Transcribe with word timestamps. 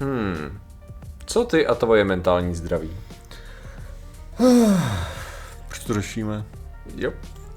Hmm. 0.00 0.60
Co 1.26 1.44
ty 1.44 1.66
a 1.66 1.74
tvoje 1.74 2.04
mentální 2.04 2.54
zdraví? 2.54 2.96
Proč 5.68 5.84
to 5.86 5.94
řešíme? 5.94 6.44
Jo, 6.96 7.12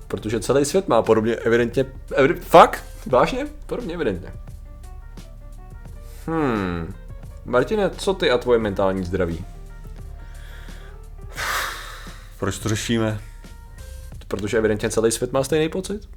protože 0.07 0.39
celý 0.39 0.65
svět 0.65 0.87
má 0.87 1.01
podobně 1.01 1.35
evidentně... 1.35 1.85
Evident, 2.15 2.43
fakt? 2.45 2.83
Vážně? 3.05 3.47
Podobně 3.65 3.93
evidentně. 3.93 4.33
Hmm. 6.27 6.93
Martine, 7.45 7.89
co 7.89 8.13
ty 8.13 8.31
a 8.31 8.37
tvoje 8.37 8.59
mentální 8.59 9.03
zdraví? 9.05 9.45
Proč 12.39 12.59
to 12.59 12.69
řešíme? 12.69 13.21
Protože 14.27 14.57
evidentně 14.57 14.89
celý 14.89 15.11
svět 15.11 15.33
má 15.33 15.43
stejný 15.43 15.69
pocit. 15.69 16.09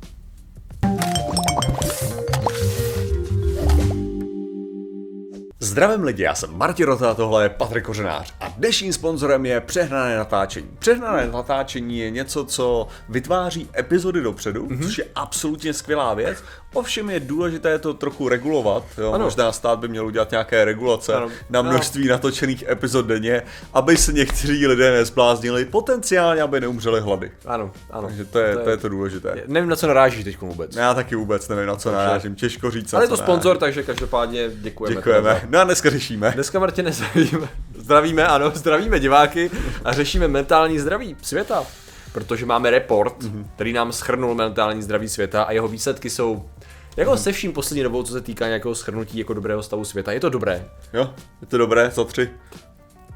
Zdravím 5.73 6.05
lidi, 6.05 6.23
já 6.23 6.35
jsem 6.35 6.51
Martin 6.59 6.87
Rota 6.87 7.11
a 7.11 7.15
tohle 7.15 7.45
je 7.45 7.49
Patrik 7.49 7.85
Kořenář 7.85 8.35
a 8.41 8.49
dnešním 8.49 8.93
sponzorem 8.93 9.47
je 9.47 9.61
Přehnané 9.61 10.17
natáčení. 10.17 10.69
Přehnané 10.79 11.31
natáčení 11.33 11.99
je 11.99 12.11
něco, 12.11 12.45
co 12.45 12.89
vytváří 13.09 13.71
epizody 13.79 14.21
dopředu, 14.21 14.67
mm-hmm. 14.67 14.83
což 14.83 14.99
je 14.99 15.05
absolutně 15.15 15.73
skvělá 15.73 16.15
věc. 16.15 16.39
Ovšem 16.75 17.11
je 17.11 17.21
důležité 17.21 17.79
to 17.79 17.95
trochu 17.95 18.29
regulovat, 18.29 18.85
jo? 18.99 19.13
Ano. 19.13 19.25
možná 19.25 19.53
stát 19.53 19.79
by 19.79 19.89
měl 19.89 20.07
udělat 20.07 20.31
nějaké 20.31 20.65
regulace 20.65 21.15
Ano. 21.15 21.29
na 21.51 21.63
množství 21.63 22.09
natočených 22.09 22.65
epizod 22.69 23.07
denně, 23.07 23.43
aby 23.73 23.97
se 23.97 24.13
někteří 24.13 24.67
lidé 24.67 24.91
nezbláznili, 24.91 25.65
potenciálně 25.65 26.43
aby 26.43 26.61
neumřeli 26.61 27.01
hlady. 27.01 27.33
Ano, 27.47 27.71
ano. 27.91 28.09
Takže 28.09 28.25
to 28.25 28.39
je 28.39 28.57
to, 28.57 28.71
je 28.71 28.77
to 28.77 28.89
důležité. 28.89 29.43
Nevím, 29.47 29.69
na 29.69 29.77
co 29.77 29.87
narážíš 29.87 30.25
teď 30.25 30.41
vůbec. 30.41 30.77
Já 30.77 30.95
taky 30.95 31.17
vůbec 31.17 31.49
nevím, 31.49 31.67
na 31.67 31.77
co 31.77 31.93
narážím, 31.93 32.35
těžko 32.35 32.71
říct. 32.71 32.95
Ale 32.95 33.05
je 33.05 33.09
to 33.09 33.17
sponzor, 33.17 33.59
takže 33.59 33.83
každopádně 33.83 34.51
děkujeme. 34.55 34.97
Děkujeme. 34.97 35.43
No 35.51 35.62
dneska 35.65 35.91
řešíme. 35.91 36.31
Dneska, 36.35 36.59
Martine, 36.59 36.93
zdravíme, 36.93 37.49
zdravíme, 37.79 38.27
ano, 38.27 38.51
zdravíme 38.55 39.01
diváky 39.01 39.51
a 39.85 39.93
řešíme 39.93 40.29
mentální 40.29 40.79
zdraví 40.79 41.17
světa. 41.23 41.67
Protože 42.13 42.47
máme 42.47 42.71
report, 42.71 43.23
mm-hmm. 43.23 43.45
který 43.55 43.73
nám 43.73 43.93
schrnul 43.93 44.35
mentální 44.35 44.83
zdraví 44.83 45.09
světa 45.09 45.43
a 45.43 45.53
jeho 45.53 45.69
výsledky 45.69 46.11
jsou 46.11 46.49
jako 46.97 47.17
se 47.17 47.33
vším 47.33 47.53
poslední 47.53 47.83
dobou, 47.83 48.03
co 48.03 48.13
se 48.13 48.21
týká 48.21 48.47
nějakého 48.47 48.75
schrnutí 48.75 49.19
jako 49.19 49.35
dobrého 49.35 49.63
stavu 49.63 49.85
světa. 49.85 50.13
Je 50.13 50.21
to 50.21 50.29
dobré. 50.29 50.69
Jo, 50.93 51.15
je 51.41 51.47
to 51.47 51.59
dobré, 51.59 51.91
za 51.95 52.05
tři. 52.05 52.31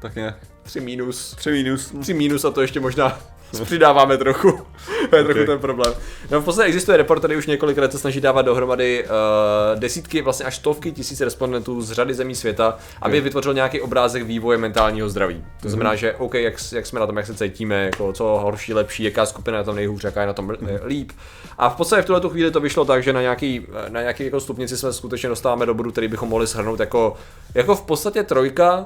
Tak 0.01 0.15
nějak. 0.15 0.37
3 0.63 0.79
minus. 0.79 1.35
Tři 1.35 1.51
minus. 1.51 1.93
3 2.01 2.13
minus 2.13 2.45
a 2.45 2.51
to 2.51 2.61
ještě 2.61 2.79
možná 2.79 3.19
přidáváme 3.63 4.17
trochu. 4.17 4.61
to 5.09 5.15
je 5.15 5.23
trochu 5.23 5.39
Ok. 5.39 5.45
ten 5.45 5.59
problém. 5.59 5.93
No 6.31 6.41
v 6.41 6.45
podstatě 6.45 6.67
existuje 6.67 6.97
report, 6.97 7.19
který 7.19 7.35
už 7.35 7.47
několikrát 7.47 7.91
se 7.91 7.97
snaží 7.99 8.21
dávat 8.21 8.41
dohromady 8.41 9.03
uh, 9.05 9.79
desítky, 9.79 10.21
vlastně 10.21 10.45
až 10.45 10.55
stovky 10.55 10.91
tisíc 10.91 11.21
respondentů 11.21 11.81
z 11.81 11.91
řady 11.91 12.13
zemí 12.13 12.35
světa, 12.35 12.77
aby 13.01 13.21
vytvořil 13.21 13.53
nějaký 13.53 13.81
obrázek 13.81 14.23
vývoje 14.23 14.57
mentálního 14.57 15.09
zdraví. 15.09 15.43
To 15.61 15.69
znamená, 15.69 15.95
že 15.95 16.13
OK, 16.13 16.33
jak, 16.33 16.53
jak 16.71 16.85
jsme 16.85 16.99
na 16.99 17.05
tom, 17.07 17.17
jak 17.17 17.25
se 17.25 17.33
cítíme, 17.35 17.85
jako 17.85 18.13
co 18.13 18.23
horší, 18.23 18.73
lepší, 18.73 19.03
jaká 19.03 19.25
skupina 19.25 19.57
je 19.57 19.61
na 19.61 19.65
tom 19.65 19.75
nejhůř, 19.75 20.03
jaká 20.03 20.21
je 20.21 20.27
na 20.27 20.33
tom 20.33 20.51
eh, 20.67 20.79
líp. 20.85 21.11
A 21.57 21.69
v 21.69 21.75
podstatě 21.75 22.01
v 22.01 22.05
tuhle 22.05 22.21
tu 22.21 22.29
chvíli 22.29 22.51
to 22.51 22.59
vyšlo 22.59 22.85
tak, 22.85 23.03
že 23.03 23.13
na 23.13 23.21
nějaký, 23.21 23.67
na 23.89 24.01
nějaký 24.01 24.23
jako 24.25 24.39
stupnici 24.39 24.77
jsme 24.77 24.93
skutečně 24.93 25.29
dostáváme 25.29 25.65
do 25.65 25.73
bodu, 25.73 25.91
který 25.91 26.07
bychom 26.07 26.29
mohli 26.29 26.47
shrnout 26.47 26.79
jako, 26.79 27.13
jako 27.55 27.75
v 27.75 27.81
podstatě 27.81 28.23
trojka, 28.23 28.85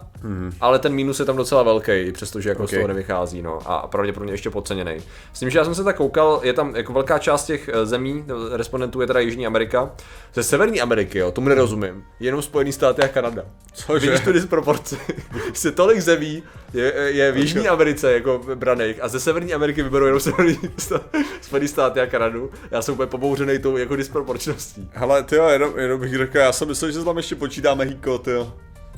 ale 0.61 0.79
ten 0.79 0.93
mínus 0.93 1.19
je 1.19 1.25
tam 1.25 1.35
docela 1.37 1.63
velký, 1.63 2.11
přestože 2.11 2.49
jako 2.49 2.67
z 2.67 2.71
Ok. 2.71 2.75
toho 2.75 2.87
nevychází, 2.87 3.41
no, 3.41 3.59
a 3.65 3.87
pravděpodobně 3.87 4.33
ještě 4.33 4.49
podceněný. 4.51 4.97
S 5.33 5.39
tím, 5.39 5.49
že 5.49 5.57
já 5.57 5.65
jsem 5.65 5.75
se 5.75 5.83
tak 5.83 5.95
koukal, 5.95 6.39
je 6.43 6.53
tam 6.53 6.75
jako 6.75 6.93
velká 6.93 7.19
část 7.19 7.45
těch 7.45 7.69
eh, 7.73 7.85
zemí, 7.85 8.25
eh, 8.27 8.57
respondentů 8.57 9.01
je 9.01 9.07
teda 9.07 9.19
Jižní 9.19 9.47
Amerika. 9.47 9.91
Ze 10.33 10.43
Severní 10.43 10.81
Ameriky, 10.81 11.17
jo, 11.19 11.31
tomu 11.31 11.49
nerozumím. 11.49 12.03
Jenom 12.19 12.41
Spojený 12.41 12.71
státy 12.73 13.01
a 13.01 13.07
Kanada. 13.07 13.45
Cože? 13.73 14.07
Vidíš 14.07 14.23
tu 14.25 14.31
disproporci? 14.31 14.97
se 15.53 15.71
tolik 15.71 15.99
zemí 15.99 16.43
je, 16.73 16.93
je 16.95 17.31
v 17.31 17.37
Jižní 17.37 17.67
Americe 17.67 18.13
jako 18.13 18.41
braných 18.55 19.03
a 19.03 19.07
ze 19.07 19.19
Severní 19.19 19.53
Ameriky 19.53 19.83
vyberou 19.83 20.05
jenom 20.05 20.19
Severní 20.19 20.55
stá- 20.77 21.01
Spojený 21.41 21.67
státy 21.67 21.99
a 21.99 22.05
Kanadu. 22.05 22.51
Já 22.71 22.81
jsem 22.81 22.93
úplně 22.93 23.07
pobouřený 23.07 23.59
tou 23.59 23.77
jako 23.77 23.95
disproporčností. 23.95 24.89
Hele, 24.93 25.23
ty 25.23 25.35
jo, 25.35 25.47
jenom, 25.47 25.79
jenom 25.79 25.99
bych 25.99 26.17
řekl, 26.17 26.37
já 26.37 26.51
jsem 26.51 26.67
myslel, 26.67 26.91
že 26.91 27.03
tam 27.03 27.17
ještě 27.17 27.35
počítá 27.35 27.75
Mexiko, 27.75 28.17
ty 28.17 28.31
jo. 28.31 28.53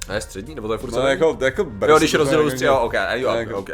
A 0.10 0.14
je 0.14 0.22
střední, 0.22 0.56
nebo 0.56 0.68
to 0.68 0.74
je 0.74 0.78
furt 0.78 0.92
No, 0.92 1.00
jako, 1.08 1.38
jako 1.42 1.68
Jo, 1.88 1.98
když 1.98 2.12
to 2.12 2.18
rozdělují, 2.18 2.52
tak 2.52 2.62
jo, 2.62 2.80
ok, 2.80 2.94
jo, 3.14 3.30
jako- 3.36 3.58
ok, 3.58 3.70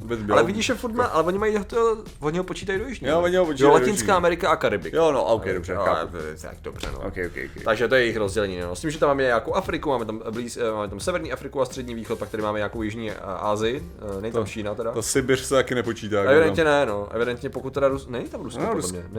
vůbec 0.00 0.20
Ale 0.32 0.44
vidíš, 0.44 0.66
že 0.66 0.74
furt 0.74 0.92
má, 0.92 1.04
ale 1.04 1.22
oni 1.24 1.38
mají 1.38 1.64
to, 1.66 1.96
oni 2.20 2.38
ho 2.38 2.44
počítají 2.44 2.78
do 2.78 2.88
jižní. 2.88 3.08
Jo, 3.08 3.20
oni 3.20 3.36
ho 3.36 3.46
počítají 3.46 3.68
Jo, 3.68 3.74
Latinská. 3.74 4.16
Amerika 4.16 4.50
a 4.50 4.56
Karibik. 4.56 4.94
Jo, 4.94 5.12
no, 5.12 5.24
ok, 5.24 5.44
dobře, 5.54 5.72
Jo, 5.72 5.80
chápu. 5.84 6.16
tak 6.42 6.56
dobře, 6.62 6.86
no. 6.92 6.98
Ok, 6.98 7.14
ok, 7.26 7.36
ok. 7.56 7.62
Takže 7.64 7.88
to 7.88 7.94
je 7.94 8.00
jejich 8.00 8.16
rozdělení. 8.16 8.60
No. 8.60 8.76
S 8.76 8.80
tím, 8.80 8.90
že 8.90 8.98
tam 8.98 9.08
máme 9.08 9.22
nějakou 9.22 9.54
Afriku, 9.54 9.90
máme 9.90 10.04
tam, 10.04 10.22
blíz, 10.30 10.56
eh, 10.56 10.72
máme 10.72 10.88
tam 10.88 11.00
severní 11.00 11.32
Afriku 11.32 11.60
a 11.60 11.64
střední 11.64 11.94
východ, 11.94 12.18
pak 12.18 12.28
tady 12.28 12.42
máme 12.42 12.58
nějakou 12.58 12.82
jižní 12.82 13.10
eh, 13.10 13.14
Asii, 13.24 13.82
eh, 14.18 14.20
není 14.20 14.32
tam 14.32 14.46
Čína 14.46 14.74
teda. 14.74 14.92
Ta 14.92 15.02
Sibiř 15.02 15.40
se 15.40 15.54
taky 15.54 15.74
nepočítá. 15.74 16.16
jako 16.16 16.30
Evidentně 16.30 16.64
ne, 16.64 16.86
no. 16.86 17.08
Evidentně 17.12 17.50
pokud 17.50 17.74
teda 17.74 17.88
Rus... 17.88 18.06
Není 18.06 18.28
tam 18.28 18.42
Rusko, 18.42 18.62
No, 18.62 18.72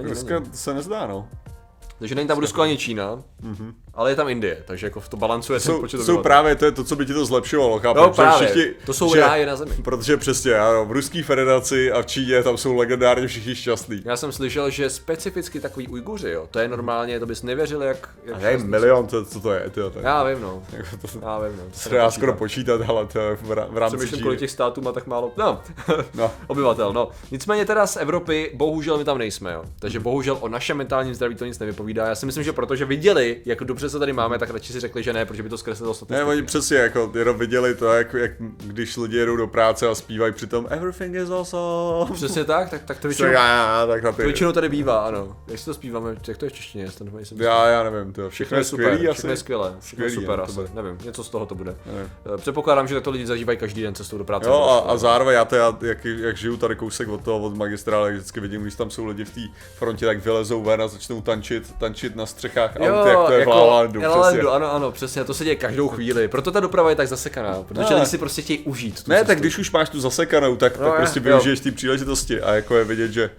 Rusko, 0.03 0.33
se 0.53 0.73
nezdá, 0.73 1.07
no. 1.07 1.27
Takže 1.99 2.15
není 2.15 2.27
tam 2.27 2.39
Rusko 2.39 2.61
ani 2.61 2.77
Čína, 2.77 3.23
ale 3.99 4.11
je 4.11 4.15
tam 4.15 4.29
Indie, 4.29 4.63
takže 4.65 4.85
jako 4.87 4.99
v 4.99 5.09
to 5.09 5.17
balancuje 5.17 5.59
ten 5.59 5.65
Jsou, 5.73 5.79
počet 5.81 6.01
jsou 6.01 6.17
právě 6.17 6.55
to, 6.55 6.65
je 6.65 6.71
to, 6.71 6.83
co 6.83 6.95
by 6.95 7.05
ti 7.05 7.13
to 7.13 7.25
zlepšovalo, 7.25 7.79
chápu? 7.79 7.99
No 7.99 8.09
právě, 8.09 8.73
to 8.85 8.93
jsou 8.93 9.15
že- 9.15 9.21
ráje 9.21 9.45
na 9.45 9.55
zemi. 9.55 9.71
Protože 9.83 10.17
přesně, 10.17 10.55
ano, 10.55 10.85
v 10.85 10.91
Ruské 10.91 11.23
federaci 11.23 11.91
a 11.91 12.01
v 12.01 12.05
Číně 12.05 12.43
tam 12.43 12.57
jsou 12.57 12.75
legendárně 12.75 13.27
všichni 13.27 13.55
šťastní. 13.55 14.01
Já 14.05 14.17
jsem 14.17 14.31
slyšel, 14.31 14.69
že 14.69 14.89
specificky 14.89 15.59
takový 15.59 15.87
Ujguři, 15.87 16.29
jo, 16.29 16.47
to 16.51 16.59
je 16.59 16.67
normálně, 16.67 17.19
to 17.19 17.25
bys 17.25 17.43
nevěřil, 17.43 17.81
jak... 17.81 18.09
jak 18.25 18.43
A 18.43 18.49
je 18.49 18.57
milion, 18.57 19.07
to, 19.07 19.25
co 19.25 19.39
to 19.39 19.51
je, 19.53 19.59
ty 19.69 19.81
to. 19.93 19.93
Já 20.01 20.23
vím, 20.23 20.41
no. 20.41 20.63
Jako 20.73 20.97
to, 21.01 21.07
to, 21.07 21.19
Já 21.25 21.39
vím, 21.39 21.57
no. 21.57 21.63
se 21.73 21.89
dá 21.89 22.11
skoro 22.11 22.33
počítat, 22.33 22.81
ale 22.87 23.05
to 23.05 23.19
je 23.19 23.35
v, 23.35 23.51
ra- 23.51 23.67
v 23.69 23.77
rámci 23.77 23.97
Přemýšlím, 23.97 24.21
kolik 24.23 24.39
těch 24.39 24.51
států 24.51 24.81
má 24.81 24.91
tak 24.91 25.07
málo, 25.07 25.31
no, 25.37 25.61
No. 26.13 26.31
obyvatel, 26.47 26.93
no. 26.93 27.09
Nicméně 27.31 27.65
teda 27.65 27.87
z 27.87 27.97
Evropy, 27.97 28.51
bohužel 28.53 28.97
my 28.97 29.03
tam 29.03 29.17
nejsme, 29.17 29.53
jo. 29.53 29.63
Takže 29.79 29.99
bohužel 29.99 30.37
o 30.41 30.49
našem 30.49 30.77
mentálním 30.77 31.13
zdraví 31.15 31.35
to 31.35 31.45
nic 31.45 31.59
nevypovídá. 31.59 32.07
Já 32.07 32.15
si 32.15 32.25
myslím, 32.25 32.43
že 32.43 32.53
protože 32.53 32.85
viděli, 32.85 33.37
jak 33.45 33.63
dobře 33.63 33.88
se 33.89 33.99
tady 33.99 34.13
máme, 34.13 34.39
tak 34.39 34.49
radši 34.49 34.73
si 34.73 34.79
řekli, 34.79 35.03
že 35.03 35.13
ne, 35.13 35.25
protože 35.25 35.43
by 35.43 35.49
to 35.49 35.57
zkreslilo 35.57 35.91
Ne, 35.91 35.95
statistiky. 35.95 36.23
oni 36.29 36.43
přesně 36.43 36.77
jako 36.77 37.11
jenom 37.15 37.37
viděli 37.37 37.75
to, 37.75 37.85
jak, 37.85 38.13
jak 38.13 38.31
když 38.57 38.97
lidi 38.97 39.17
jedou 39.17 39.35
do 39.35 39.47
práce 39.47 39.87
a 39.87 39.95
zpívají 39.95 40.33
přitom 40.33 40.67
Everything 40.69 41.15
is 41.15 41.29
awesome. 41.29 42.13
Přesně 42.15 42.43
tak, 42.43 42.69
tak, 42.69 42.83
tak 42.83 42.97
to 42.97 43.01
Co 43.01 43.07
většinou, 43.07 43.31
já, 43.31 43.85
tak 43.87 44.03
na 44.03 44.11
to 44.11 44.21
většinou 44.21 44.51
tady 44.51 44.69
bývá, 44.69 44.99
ano. 44.99 45.37
Jak 45.47 45.59
si 45.59 45.65
to 45.65 45.73
zpíváme, 45.73 46.15
jak 46.27 46.37
to 46.37 46.45
je 46.45 46.49
v 46.49 46.53
češtině, 46.53 46.83
já. 46.83 46.89
Já, 47.37 47.67
já 47.67 47.83
nevím, 47.83 48.13
to 48.13 48.29
Všechno 48.29 48.29
všechno 48.29 48.57
je 48.57 48.63
super, 48.63 48.85
skvělý 48.85 49.13
všechno 49.13 49.29
je 49.31 49.37
skvělé, 49.37 49.75
všechno 49.79 50.05
je 50.05 50.11
super 50.11 50.39
asi, 50.39 50.59
nevím, 50.73 50.97
něco 51.05 51.23
z 51.23 51.29
toho 51.29 51.45
to 51.45 51.55
bude. 51.55 51.75
Nevím. 51.85 52.09
Eh, 52.35 52.37
Předpokládám, 52.37 52.87
že 52.87 53.01
to 53.01 53.11
lidi 53.11 53.25
zažívají 53.25 53.57
každý 53.57 53.81
den 53.81 53.95
cestou 53.95 54.17
do 54.17 54.23
práce. 54.23 54.49
Jo, 54.49 54.55
a, 54.85 54.91
a 54.91 54.97
zároveň 54.97 55.33
já 55.35 55.45
to, 55.45 55.55
já, 55.55 55.77
jak, 55.81 56.05
jak 56.05 56.37
žiju 56.37 56.57
tady 56.57 56.75
kousek 56.75 57.07
od 57.07 57.23
toho, 57.23 57.39
od 57.39 57.55
magistrály, 57.55 58.11
vždycky 58.13 58.39
vidím, 58.39 58.61
když 58.61 58.75
tam 58.75 58.89
jsou 58.89 59.05
lidi 59.05 59.25
v 59.25 59.33
té 59.33 59.41
frontě, 59.77 60.05
tak 60.05 60.25
vylezou 60.25 60.63
ven 60.63 60.81
a 60.81 60.87
začnou 60.87 61.21
tančit, 61.21 61.73
tančit 61.77 62.15
na 62.15 62.25
střechách 62.25 62.75
aut, 62.75 63.07
jak 63.07 63.25
to 63.27 63.31
je 63.31 63.45
v 63.45 63.47
La 63.47 63.63
La 63.65 63.78
Landu, 63.81 64.01
La 64.01 64.07
La 64.09 64.21
přesně. 64.21 64.37
Landu, 64.43 64.49
ano, 64.51 64.73
ano, 64.73 64.91
přesně, 64.91 65.23
to 65.23 65.33
se 65.33 65.43
děje 65.43 65.55
každou 65.55 65.87
chvíli. 65.87 66.27
Proto 66.27 66.51
ta 66.51 66.59
doprava 66.59 66.89
je 66.89 66.95
tak 66.95 67.07
zasekaná, 67.07 67.63
protože 67.67 67.89
Ne. 67.89 67.95
lidi 67.95 68.05
si 68.05 68.17
prostě 68.17 68.41
chtějí 68.41 68.59
užít. 68.59 69.03
tu 69.03 69.11
Ne, 69.11 69.15
cestu. 69.17 69.27
tak 69.27 69.39
když 69.39 69.57
už 69.57 69.71
máš 69.71 69.89
tu 69.89 69.99
zasekanou, 70.01 70.55
tak, 70.55 70.77
No, 70.79 70.85
tak 70.85 70.95
prostě 70.97 71.19
využiješ 71.19 71.59
ty 71.59 71.71
příležitosti 71.71 72.41
a 72.41 72.53
jako 72.53 72.75
je 72.77 72.83
vidět, 72.83 73.11
že 73.11 73.29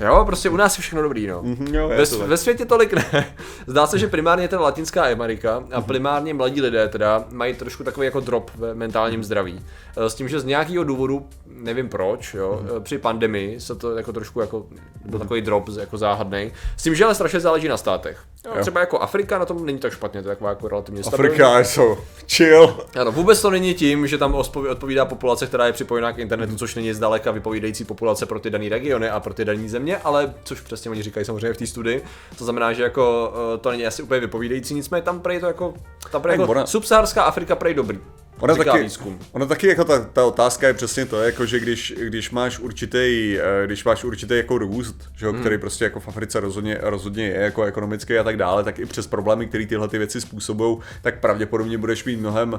Jo, 0.00 0.22
prostě 0.26 0.50
u 0.50 0.56
nás 0.56 0.78
je 0.78 0.82
všechno 0.82 1.02
dobrý, 1.02 1.26
no. 1.26 1.42
Mhm, 1.42 1.74
jo, 1.74 1.88
ve, 1.88 2.06
to 2.06 2.18
ve 2.26 2.36
světě 2.36 2.64
tolik 2.64 2.92
ne. 2.92 3.34
Zdá 3.66 3.86
se, 3.86 3.98
že 3.98 4.06
primárně 4.06 4.44
je 4.44 4.48
teda 4.48 4.62
Latinská 4.62 5.04
Amerika 5.04 5.58
Mhm. 5.60 5.68
a 5.72 5.80
primárně 5.80 6.34
mladí 6.34 6.60
lidé 6.62 6.88
teda 6.88 7.24
mají 7.30 7.54
trošku 7.54 7.84
takový 7.84 8.04
jako 8.04 8.20
drop 8.20 8.50
ve 8.54 8.74
mentálním 8.74 9.24
zdraví. 9.24 9.60
Eh, 9.96 10.10
S 10.10 10.14
tím, 10.14 10.28
že 10.28 10.40
z 10.40 10.44
nějakého 10.44 10.84
důvodu, 10.84 11.26
nevím 11.46 11.88
proč, 11.88 12.34
jo, 12.34 12.58
Mhm. 12.62 12.70
eh, 12.76 12.80
při 12.80 12.98
pandemii 12.98 13.60
se 13.60 13.74
to 13.74 13.96
jako 13.96 14.12
trošku 14.12 14.40
jako, 14.40 14.66
byl 15.04 15.18
takový 15.18 15.40
drop 15.40 15.68
jako 15.80 15.98
záhadný. 15.98 16.52
S 16.76 16.82
tím, 16.82 16.94
že 16.94 17.04
ale 17.04 17.14
strašně 17.14 17.40
záleží 17.40 17.68
na 17.68 17.76
státech. 17.76 18.18
Jo, 18.46 18.52
Jo. 18.56 18.60
třeba 18.62 18.80
jako 18.80 18.98
Afrika 18.98 19.38
na 19.38 19.44
tom 19.44 19.66
není 19.66 19.78
tak 19.78 19.92
špatně, 19.92 20.22
to 20.22 20.28
je 20.28 20.34
taková 20.34 20.50
jako 20.50 20.68
relativně 20.68 21.02
stabilní. 21.02 21.28
Afrika 21.30 21.58
jsou 21.64 21.98
chill. 22.28 22.76
Ano, 23.00 23.12
vůbec 23.12 23.42
to 23.42 23.50
není 23.50 23.74
tím, 23.74 24.06
že 24.06 24.18
tam 24.18 24.34
odpovídá 24.70 25.04
populace, 25.04 25.46
která 25.46 25.66
je 25.66 25.72
připojená 25.72 26.12
k 26.12 26.18
internetu, 26.18 26.56
což 26.56 26.74
není 26.74 26.92
zdaleka 26.92 27.30
vypovídající 27.30 27.84
populace 27.84 28.26
pro 28.26 28.40
ty 28.40 28.50
dané 28.50 28.68
regiony 28.68 29.08
a 29.10 29.20
pro 29.20 29.34
ty 29.34 29.44
dané 29.44 29.68
země, 29.70 29.96
ale 29.96 30.34
což 30.44 30.60
přesně 30.60 30.90
oni 30.90 31.02
říkají 31.02 31.26
samozřejmě 31.26 31.52
v 31.52 31.56
té 31.56 31.66
studii. 31.66 32.04
To 32.38 32.44
znamená, 32.44 32.72
že 32.72 32.82
jako 32.82 33.32
eh, 33.54 33.58
to 33.58 33.70
není 33.70 33.86
asi 33.86 34.02
úplně 34.02 34.20
vypovídající, 34.20 34.74
nicméně 34.74 35.02
tam 35.02 35.20
prej 35.20 35.40
to 35.40 35.46
jako, 35.46 35.74
tam 36.12 36.22
prej 36.22 36.40
jako 36.40 36.66
subsaharská 36.66 37.22
Afrika 37.22 37.56
prej 37.56 37.74
dobrý. 37.74 37.98
Ona 38.40 38.54
taky, 38.54 38.82
výzkum. 38.82 39.18
ona 39.32 39.46
taky 39.46 39.66
jako 39.68 39.84
ta, 39.84 40.04
ta, 40.04 40.24
otázka 40.24 40.66
je 40.66 40.74
přesně 40.74 41.06
to, 41.06 41.22
jako 41.22 41.46
že 41.46 41.60
když, 41.60 41.94
když 41.98 42.30
máš 42.30 42.58
určitý, 42.58 43.36
eh, 43.38 43.66
když 43.66 43.84
máš 43.84 44.04
určitý 44.04 44.36
jako 44.36 44.58
růst, 44.58 44.96
že 45.16 45.26
jo, 45.26 45.32
Hmm. 45.32 45.40
který 45.40 45.58
prostě 45.58 45.84
jako 45.84 46.00
v 46.00 46.08
Africe 46.08 46.40
rozhodně, 46.40 46.78
rozhodně 46.80 47.26
je 47.26 47.40
jako 47.40 47.62
ekonomický 47.62 48.18
a 48.18 48.24
tak 48.24 48.36
dále, 48.36 48.64
tak 48.64 48.78
i 48.78 48.86
přes 48.86 49.06
problémy, 49.06 49.46
které 49.46 49.66
tyhle 49.66 49.88
ty 49.88 49.98
věci 49.98 50.20
způsobují, 50.20 50.78
tak 51.02 51.20
pravděpodobně 51.20 51.78
budeš 51.78 52.04
mít 52.04 52.16
mnohem 52.20 52.52
uh, 52.52 52.58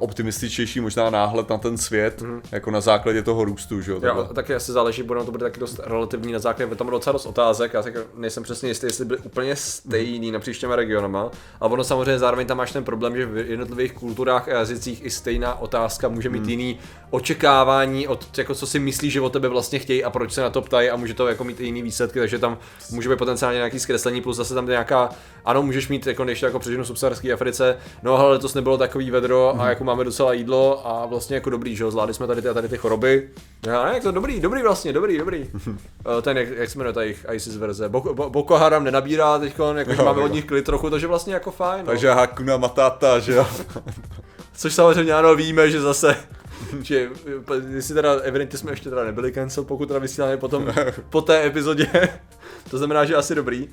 optimističtější 0.00 0.80
možná 0.80 1.10
náhled 1.10 1.48
na 1.50 1.58
ten 1.58 1.78
svět, 1.78 2.22
jako 2.52 2.70
na 2.70 2.80
základě 2.80 3.22
toho 3.22 3.44
růstu, 3.44 3.80
že 3.80 3.92
jo. 3.92 4.00
Jo, 4.02 4.28
taky 4.34 4.54
asi 4.54 4.72
záleží, 4.72 5.02
bude 5.02 5.24
to 5.24 5.30
bude 5.30 5.44
taky 5.44 5.60
dost 5.60 5.80
relativní 5.84 6.32
na 6.32 6.38
základě, 6.38 6.76
tam 6.76 6.90
docela 6.90 7.12
dost 7.12 7.26
otázek, 7.26 7.74
já 7.74 7.82
tak 7.82 7.94
nejsem 8.16 8.42
přesně 8.42 8.68
jistý, 8.68 8.86
jestli 8.86 9.04
byly 9.04 9.18
úplně 9.18 9.56
stejný 9.56 10.32
napříč 10.32 10.58
těma 10.58 10.76
regionama. 10.76 11.30
A 11.60 11.66
ono 11.66 11.84
samozřejmě 11.84 12.18
zároveň 12.18 12.46
tam 12.46 12.56
máš 12.56 12.72
ten 12.72 12.84
problém, 12.84 13.16
že 13.16 13.26
v 13.26 13.36
jednotlivých 13.50 13.92
kulturách 13.92 14.48
a 14.48 14.50
jazycích 14.50 14.99
i 15.02 15.10
stejná 15.10 15.60
otázka 15.60 16.08
může 16.08 16.28
mít 16.28 16.46
jiný 16.46 16.78
očekávání 17.10 18.08
od 18.08 18.38
jako 18.38 18.54
co 18.54 18.66
si 18.66 18.78
myslíš, 18.78 19.12
že 19.12 19.20
o 19.20 19.30
tebe 19.30 19.48
vlastně 19.48 19.78
chtějí 19.78 20.04
a 20.04 20.10
proč 20.10 20.32
se 20.32 20.40
na 20.40 20.50
to 20.50 20.62
ptají 20.62 20.90
a 20.90 20.96
může 20.96 21.14
to 21.14 21.28
jako 21.28 21.44
mít 21.44 21.60
i 21.60 21.64
jiný 21.64 21.82
výsledky, 21.82 22.18
takže 22.18 22.38
tam 22.38 22.58
může 22.90 23.08
být 23.08 23.18
potenciálně 23.18 23.56
nějaký 23.56 23.78
zkreslení, 23.78 24.20
plus 24.20 24.36
zase 24.36 24.54
tam 24.54 24.66
nějaká, 24.66 25.08
ano, 25.44 25.62
můžeš 25.62 25.88
mít 25.88 26.06
jako 26.06 26.24
než 26.24 26.42
jako 26.42 26.58
přeženu 26.58 26.84
subsaharské 26.84 27.32
Africe, 27.32 27.76
no 28.02 28.16
ale 28.16 28.30
letos 28.30 28.54
nebylo 28.54 28.78
takový 28.78 29.10
vedro 29.10 29.60
a 29.60 29.68
jako 29.68 29.84
máme 29.84 30.04
docela 30.04 30.32
jídlo 30.32 30.86
a 30.88 31.06
vlastně 31.06 31.34
jako 31.34 31.50
dobrý, 31.50 31.76
že 31.76 31.84
jo, 31.84 31.90
zvládli 31.90 32.14
jsme 32.14 32.26
tady 32.26 32.42
ty 32.42 32.48
a 32.48 32.54
tady 32.54 32.68
ty 32.68 32.76
choroby. 32.76 33.28
Já, 33.66 33.84
ne, 33.84 33.90
jak 33.94 34.02
to 34.02 34.10
dobrý, 34.12 34.40
dobrý 34.40 34.62
vlastně, 34.62 34.92
dobrý, 34.92 35.18
dobrý. 35.18 35.50
Eh, 36.18 36.22
Ten, 36.22 36.38
jak, 36.38 36.48
jak 36.48 36.70
se 36.70 36.78
jmenuje 36.78 36.92
ta 36.92 37.02
jejich 37.02 37.26
ISIS 37.32 37.56
verze, 37.56 37.88
Boko, 37.88 38.14
Bo- 38.14 38.30
Boko 38.30 38.56
Haram 38.58 38.84
nenabírá 38.84 39.38
teď, 39.38 39.52
jako, 39.76 39.92
Jo, 39.92 40.04
máme 40.04 40.18
jo. 40.20 40.24
od 40.24 40.32
nich 40.32 40.44
klid 40.44 40.64
trochu, 40.64 40.90
takže 40.90 41.06
vlastně 41.06 41.34
jako 41.34 41.50
fajn. 41.50 41.80
No. 41.80 41.86
Takže 41.86 42.10
Hakuna 42.10 42.56
Matata, 42.56 43.18
že 43.18 43.32
jo. 43.32 43.46
Což 44.60 44.74
samozřejmě 44.74 45.12
ano, 45.12 45.34
víme, 45.34 45.70
že 45.70 45.80
zase 45.80 46.16
že 46.82 47.08
jestli 47.74 47.94
teda 47.94 48.12
evidentně 48.12 48.58
jsme 48.58 48.72
ještě 48.72 48.90
teda 48.90 49.04
nebyli 49.04 49.32
cancel, 49.32 49.64
pokud 49.64 49.86
teda 49.86 50.00
vysíláme 50.00 50.36
potom 50.36 50.66
po 51.10 51.20
té 51.22 51.46
epizodě. 51.46 51.86
to 52.70 52.78
znamená, 52.78 53.04
že 53.04 53.16
asi 53.16 53.34
dobrý. 53.34 53.68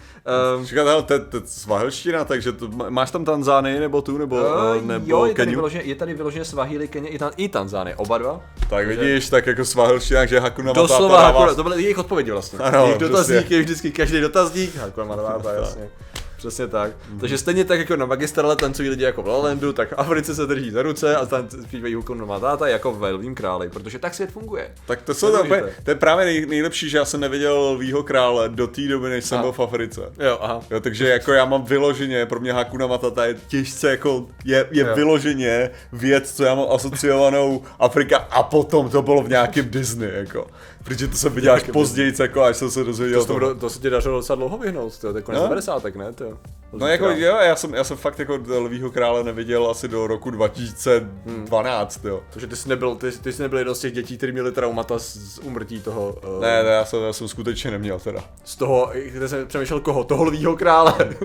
Um, 0.57 0.79
ale 0.89 1.03
to 1.03 1.13
je- 1.13 1.21
svahelština, 1.45 2.25
takže 2.25 2.51
to, 2.51 2.67
má- 2.67 2.89
máš 2.89 3.11
tam 3.11 3.25
Tanzánii 3.25 3.79
nebo 3.79 4.01
tu, 4.01 4.17
nebo, 4.17 4.35
uh, 4.35 4.81
nebo 4.81 5.05
jo, 5.07 5.25
je 5.25 5.33
tady, 5.33 5.51
vyloženě, 5.51 5.83
je 5.83 5.95
tady 5.95 6.13
vyloženě 6.13 6.45
Swahili, 6.45 6.87
Kenya 6.87 7.09
i, 7.09 7.17
tan, 7.19 7.31
i 7.37 7.49
Tanzánie, 7.49 7.95
oba 7.95 8.17
dva. 8.17 8.41
Tak 8.69 8.87
vidíš, 8.87 9.29
tak 9.29 9.47
jako 9.47 9.65
svahelština, 9.65 10.25
že 10.25 10.39
Hakuna 10.39 10.67
Matata 10.67 10.81
Doslova, 10.81 11.21
Hakuna, 11.21 11.53
to 11.53 11.63
byly 11.63 11.83
jejich 11.83 11.97
odpovědi 11.97 12.31
vlastně. 12.31 12.59
Ano, 12.59 12.83
jejich 12.83 12.97
dotazník 12.97 13.51
je 13.51 13.61
vždycky 13.61 13.91
každý 13.91 14.21
dotazník, 14.21 14.75
Hakuna 14.75 15.05
Matata, 15.05 15.53
jasně. 15.59 15.89
Přesně 16.37 16.67
tak. 16.67 16.91
Mhm. 17.09 17.19
Takže 17.19 17.37
stejně 17.37 17.65
tak 17.65 17.79
jako 17.79 17.95
na 17.95 18.05
magistrale 18.05 18.55
tancují 18.55 18.89
lidi 18.89 19.03
jako 19.03 19.23
v 19.23 19.27
La 19.27 19.37
La 19.37 19.43
Landu, 19.43 19.73
tak 19.73 19.89
v 19.89 19.93
Africe 19.97 20.35
se 20.35 20.45
drží 20.45 20.71
za 20.71 20.81
ruce 20.81 21.15
a 21.15 21.25
tam 21.25 21.47
zpívají 21.49 21.95
Hakuna 21.95 22.25
Matata 22.25 22.67
jako 22.67 22.91
v 22.93 23.11
Lvím 23.11 23.35
králi, 23.35 23.69
protože 23.69 23.99
tak 23.99 24.13
svět 24.13 24.31
funguje. 24.31 24.71
Tak 24.85 24.99
to, 25.01 25.05
To 25.05 25.13
jsou 25.13 25.27
je 25.27 25.31
to, 25.33 25.43
úplně, 25.43 25.63
to 25.83 25.91
je 25.91 25.95
právě 25.95 26.25
nej, 26.25 26.45
nejlepší, 26.45 26.89
že 26.89 26.97
já 26.97 27.05
jsem 27.05 27.19
neviděl 27.19 27.59
Lvího 27.75 28.03
krále 28.03 28.49
do 28.49 28.67
té 28.67 28.81
doby, 28.87 29.09
než 29.09 29.25
jsem 29.25 29.35
Aha. 29.37 29.43
byl 29.43 29.51
v 29.51 29.59
Africe. 29.59 30.01
Jo, 30.19 30.37
aha. 30.41 30.61
Jo, 30.71 30.79
takže 30.79 31.09
jako 31.09 31.33
já 31.33 31.45
mám 31.45 31.63
vyloženě, 31.65 32.25
pro 32.25 32.39
mě 32.39 32.53
Hakuna 32.53 32.87
Matata 32.87 33.25
je 33.25 33.35
těžce 33.47 33.89
jako, 33.89 34.27
je, 34.45 34.67
je 34.71 34.83
Jo. 34.83 34.95
vyloženě 34.95 35.69
věc, 35.93 36.31
co 36.35 36.43
já 36.43 36.55
mám 36.55 36.65
asociovanou 36.71 37.61
Afrika 37.79 38.17
a 38.17 38.43
potom 38.43 38.89
to 38.89 39.01
bylo 39.01 39.23
v 39.23 39.29
nějakém 39.29 39.69
Disney, 39.69 40.09
jako. 40.13 40.47
Protože 40.87 41.07
to 41.07 41.17
jsem 41.17 41.33
viděl 41.33 41.53
až 41.53 41.63
později, 41.63 42.13
jako 42.19 42.41
až 42.43 42.57
jsem 42.57 42.71
se 42.71 42.83
dozvěděl. 42.83 43.25
To, 43.25 43.33
toho. 43.33 43.39
to, 43.39 43.55
to 43.55 43.69
se 43.69 43.79
ti 43.79 43.89
dařilo 43.89 44.17
docela 44.17 44.35
dlouho 44.35 44.57
vyhnout, 44.57 44.97
to 44.99 45.15
je 45.17 45.21
konec 45.21 45.41
No. 45.41 45.47
90. 45.47 45.83
ne? 45.95 46.13
To, 46.13 46.25
No 46.73 46.87
jako 46.87 47.05
jo, 47.09 47.37
já 47.41 47.55
jsem, 47.55 47.73
já 47.73 47.83
jsem 47.83 47.97
fakt 47.97 48.19
jako 48.19 48.39
Lvího 48.59 48.91
krále 48.91 49.23
neviděl 49.23 49.67
asi 49.71 49.87
do 49.87 50.07
roku 50.07 50.31
2012, 50.31 52.05
jo. 52.05 52.21
Takže 52.29 52.47
ty 52.47 52.55
jsi 52.55 52.69
nebyl, 52.69 52.95
ty, 52.95 53.11
ty 53.11 53.33
jsi 53.33 53.41
nebyl 53.41 53.59
jeden 53.59 53.75
z 53.75 53.79
těch 53.79 53.93
dětí, 53.93 54.17
kteří 54.17 54.31
měli 54.31 54.51
traumata 54.51 54.99
z, 54.99 55.15
z 55.17 55.39
umrtí 55.39 55.79
toho, 55.81 56.15
uh, 56.35 56.41
Ne, 56.41 56.63
ne, 56.63 56.69
já 56.69 56.85
jsem, 56.85 57.03
já 57.03 57.13
jsem 57.13 57.27
skutečně 57.27 57.71
neměl 57.71 57.99
teda. 57.99 58.23
z 58.43 58.55
toho, 58.55 58.91
kde 59.11 59.27
jsem 59.29 59.47
přemýšlel 59.47 59.79
koho, 59.79 60.03
toho 60.03 60.23
lvýho 60.23 60.55
krále, 60.55 60.93
toho 60.99 61.15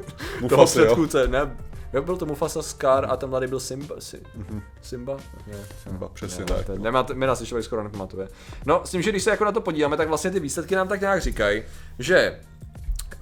Mufasy, 0.41 0.79
jo. 0.79 0.85
předchůdce, 0.87 1.29
ne, 1.29 1.57
jo, 1.93 2.03
byl 2.03 2.17
to 2.17 2.27
Mufasa 2.27 2.63
Scar 2.63 3.07
a 3.09 3.17
ten 3.17 3.31
mladý 3.31 3.47
byl 3.47 3.61
Simba, 3.61 3.95
si, 3.99 4.23
Simba? 4.83 5.17
Ne, 5.47 5.55
Simba, 5.83 6.09
přesně 6.09 6.45
ne, 6.45 6.55
tak. 6.55 6.67
to- 6.67 6.79
Nemá, 6.79 7.07
jména 7.15 7.35
si 7.35 7.47
člověk 7.47 7.65
skoro 7.65 7.83
nepamatuje. 7.83 8.29
No, 8.67 8.81
s 8.85 8.91
tím, 8.91 9.03
že 9.03 9.11
když 9.11 9.23
se 9.23 9.31
jako 9.31 9.45
na 9.45 9.53
to 9.53 9.61
podíváme, 9.61 9.97
tak 9.97 10.09
vlastně 10.09 10.31
ty 10.31 10.41
výsledky 10.41 10.75
nám 10.77 10.89
tak 10.89 11.01
nějak 11.01 11.21
říkají, 11.21 11.63
že 11.99 12.41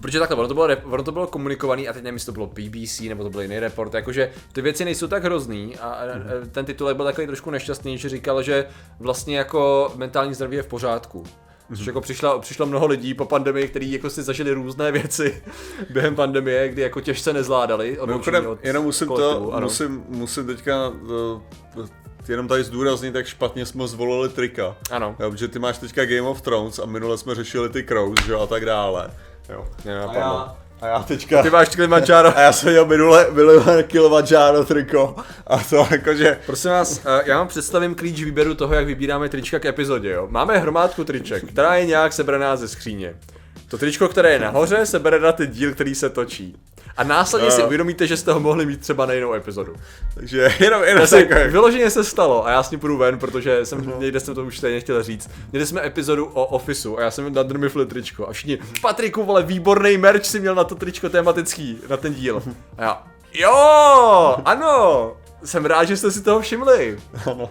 Protože 0.02 0.19
takhle, 0.19 0.37
ono 0.37 0.49
to 0.49 0.55
bylo, 0.55 0.67
rep- 0.67 0.93
ono 0.93 1.02
to 1.02 1.12
bylo 1.12 1.26
komunikovaný 1.26 1.88
a 1.88 1.93
teď 1.93 2.02
nevím, 2.02 2.14
jestli 2.17 2.26
to 2.26 2.32
bylo 2.32 2.46
BBC 2.46 3.00
nebo 3.00 3.22
to 3.25 3.31
byl 3.31 3.40
jiný 3.43 3.58
report, 3.58 3.94
jakože 3.94 4.31
ty 4.52 4.62
věci 4.62 4.84
nejsou 4.84 5.06
tak 5.06 5.25
hrozný 5.25 5.76
a, 5.78 5.88
a 5.90 6.05
Mhm. 6.06 6.22
a 6.44 6.46
ten 6.52 6.64
titulek 6.64 6.96
byl 6.96 7.05
takový 7.05 7.26
trošku 7.26 7.50
nešťastný, 7.50 7.99
že 7.99 8.08
říkal, 8.08 8.43
že 8.43 8.67
vlastně 8.99 9.38
jako 9.38 9.93
mentální 9.96 10.34
zdraví 10.34 10.56
je 10.56 10.62
v 10.62 10.67
pořádku. 10.67 11.25
Mhm. 11.70 11.76
Což 11.76 11.87
jako 11.87 12.00
přišlo, 12.00 12.40
přišlo 12.40 12.67
mnoho 12.67 12.87
lidí 12.87 13.14
po 13.14 13.25
pandemii, 13.25 13.69
kteří 13.69 13.93
jako 13.93 14.11
si 14.11 14.22
zažili 14.22 14.52
různé 14.52 14.93
věci 14.93 15.43
během 15.90 16.14
pandemie, 16.14 16.69
kdy 16.69 16.82
jako 16.82 17.00
těžce 17.00 17.32
nezvládali. 17.32 17.99
Mimochodem, 18.06 18.46
od 18.46 18.64
jenom 18.64 18.84
musím 18.84 19.08
to, 19.08 19.52
ano. 19.52 19.67
musím, 19.67 20.05
musím 20.08 20.46
teďka 20.46 20.88
uh, 20.88 21.87
jenom 22.28 22.49
tady 22.49 22.64
zdůraznit, 22.64 23.14
jak 23.14 23.26
špatně 23.26 23.67
jsme 23.67 23.88
zvolili 23.88 24.28
trika. 24.28 24.76
Ano. 24.90 25.17
Jo, 25.20 25.31
protože 25.31 25.49
ty 25.49 25.58
máš 25.58 25.78
teďka 25.78 26.05
Game 26.05 26.22
of 26.22 26.43
Thrones 26.43 26.78
a 26.78 26.87
minule 26.87 27.19
jsme 27.19 27.34
řešili 27.34 27.69
ty 27.69 27.82
Crows, 27.82 28.25
že 28.26 28.32
jo, 28.32 28.40
a 28.40 28.46
tak 28.46 28.64
dále. 28.64 29.11
Jo. 29.49 29.69
Mě 29.84 30.00
A 30.00 30.14
já, 30.14 30.56
a 30.81 30.87
já 30.87 31.03
teďka... 31.03 31.43
Ty 31.43 31.50
máš 31.50 31.69
Kilimanjaro. 31.69 32.29
A 32.38 32.41
já 32.41 32.53
jsem 32.53 32.71
měl 32.71 32.87
minule, 32.87 33.27
minule 33.31 33.82
Kilimanjaro 33.82 34.65
triko. 34.65 35.17
A 35.47 35.59
to 35.59 35.87
jakože... 35.91 36.38
Prosím 36.47 36.71
vás, 36.71 37.00
eh, 37.06 37.23
já 37.25 37.38
vám 37.38 37.49
představím 37.49 37.94
klíč 37.94 38.23
výběru 38.23 38.55
toho, 38.55 38.75
jak 38.75 38.87
vybíráme 38.87 39.29
trička 39.29 39.59
k 39.59 39.65
epizodě. 39.65 40.11
Jo. 40.11 40.27
Máme 40.31 40.59
hromádku 40.59 41.05
triček, 41.05 41.44
která 41.44 41.75
je 41.75 41.87
nějak 41.87 42.12
sebraná 42.12 42.56
ze 42.56 42.69
skříně. 42.69 43.15
To 43.69 43.79
tričko, 43.79 44.09
které 44.09 44.32
je 44.32 44.38
nahoře, 44.38 44.87
se 44.87 44.99
bere 44.99 45.21
na 45.21 45.32
ten 45.32 45.50
díl, 45.50 45.75
který 45.75 45.94
se 45.94 46.11
točí. 46.11 46.56
A 47.00 47.05
následně 47.05 47.49
Jo. 47.49 47.52
si 47.52 47.62
uvědomíte, 47.62 48.06
že 48.06 48.17
jste 48.17 48.32
ho 48.32 48.41
mohli 48.41 48.67
mít 48.67 48.81
třeba 48.81 49.06
na 49.06 49.12
jinou 49.12 49.35
epizodu. 49.35 49.75
Takže 50.14 50.55
jenom, 50.61 50.82
jenom 50.85 51.05
Asi 51.05 51.23
takové. 51.23 51.49
vyloženě 51.49 51.91
se 51.91 52.05
stalo 52.05 52.47
a 52.47 52.50
já 52.50 52.62
s 52.62 52.70
ní 52.70 52.79
půjdu 52.79 52.97
ven, 52.97 53.19
protože 53.19 53.67
jsem 53.67 53.93
někde 53.99 54.20
jsem 54.20 54.35
to 54.35 54.44
už 54.44 54.58
stejně 54.58 54.81
chtěl 54.81 55.02
říct. 55.02 55.31
Měli 55.52 55.67
jsme 55.67 55.87
epizodu 55.87 56.26
o 56.26 56.44
Officeu 56.44 56.97
a 56.99 57.02
já 57.02 57.11
jsem 57.11 57.35
nadrmifl 57.35 57.87
tričko 57.87 58.26
a 58.29 58.32
všichni, 58.32 58.58
Patriku, 58.82 59.25
vole, 59.25 59.43
výborný 59.43 59.99
merch 59.99 60.25
si 60.25 60.41
měl 60.41 60.55
na 60.55 60.64
to 60.64 60.75
tričko 60.75 61.08
tematický, 61.08 61.79
na 61.88 61.97
ten 61.97 62.14
díl. 62.14 62.43
A 62.79 62.82
já, 62.82 63.03
jo, 63.35 64.37
ano, 64.44 65.12
jsem 65.44 65.64
rád, 65.64 65.85
že 65.85 65.96
jste 65.96 66.11
si 66.11 66.23
toho 66.23 66.41
všimli. 66.41 66.99
Ano. 67.26 67.50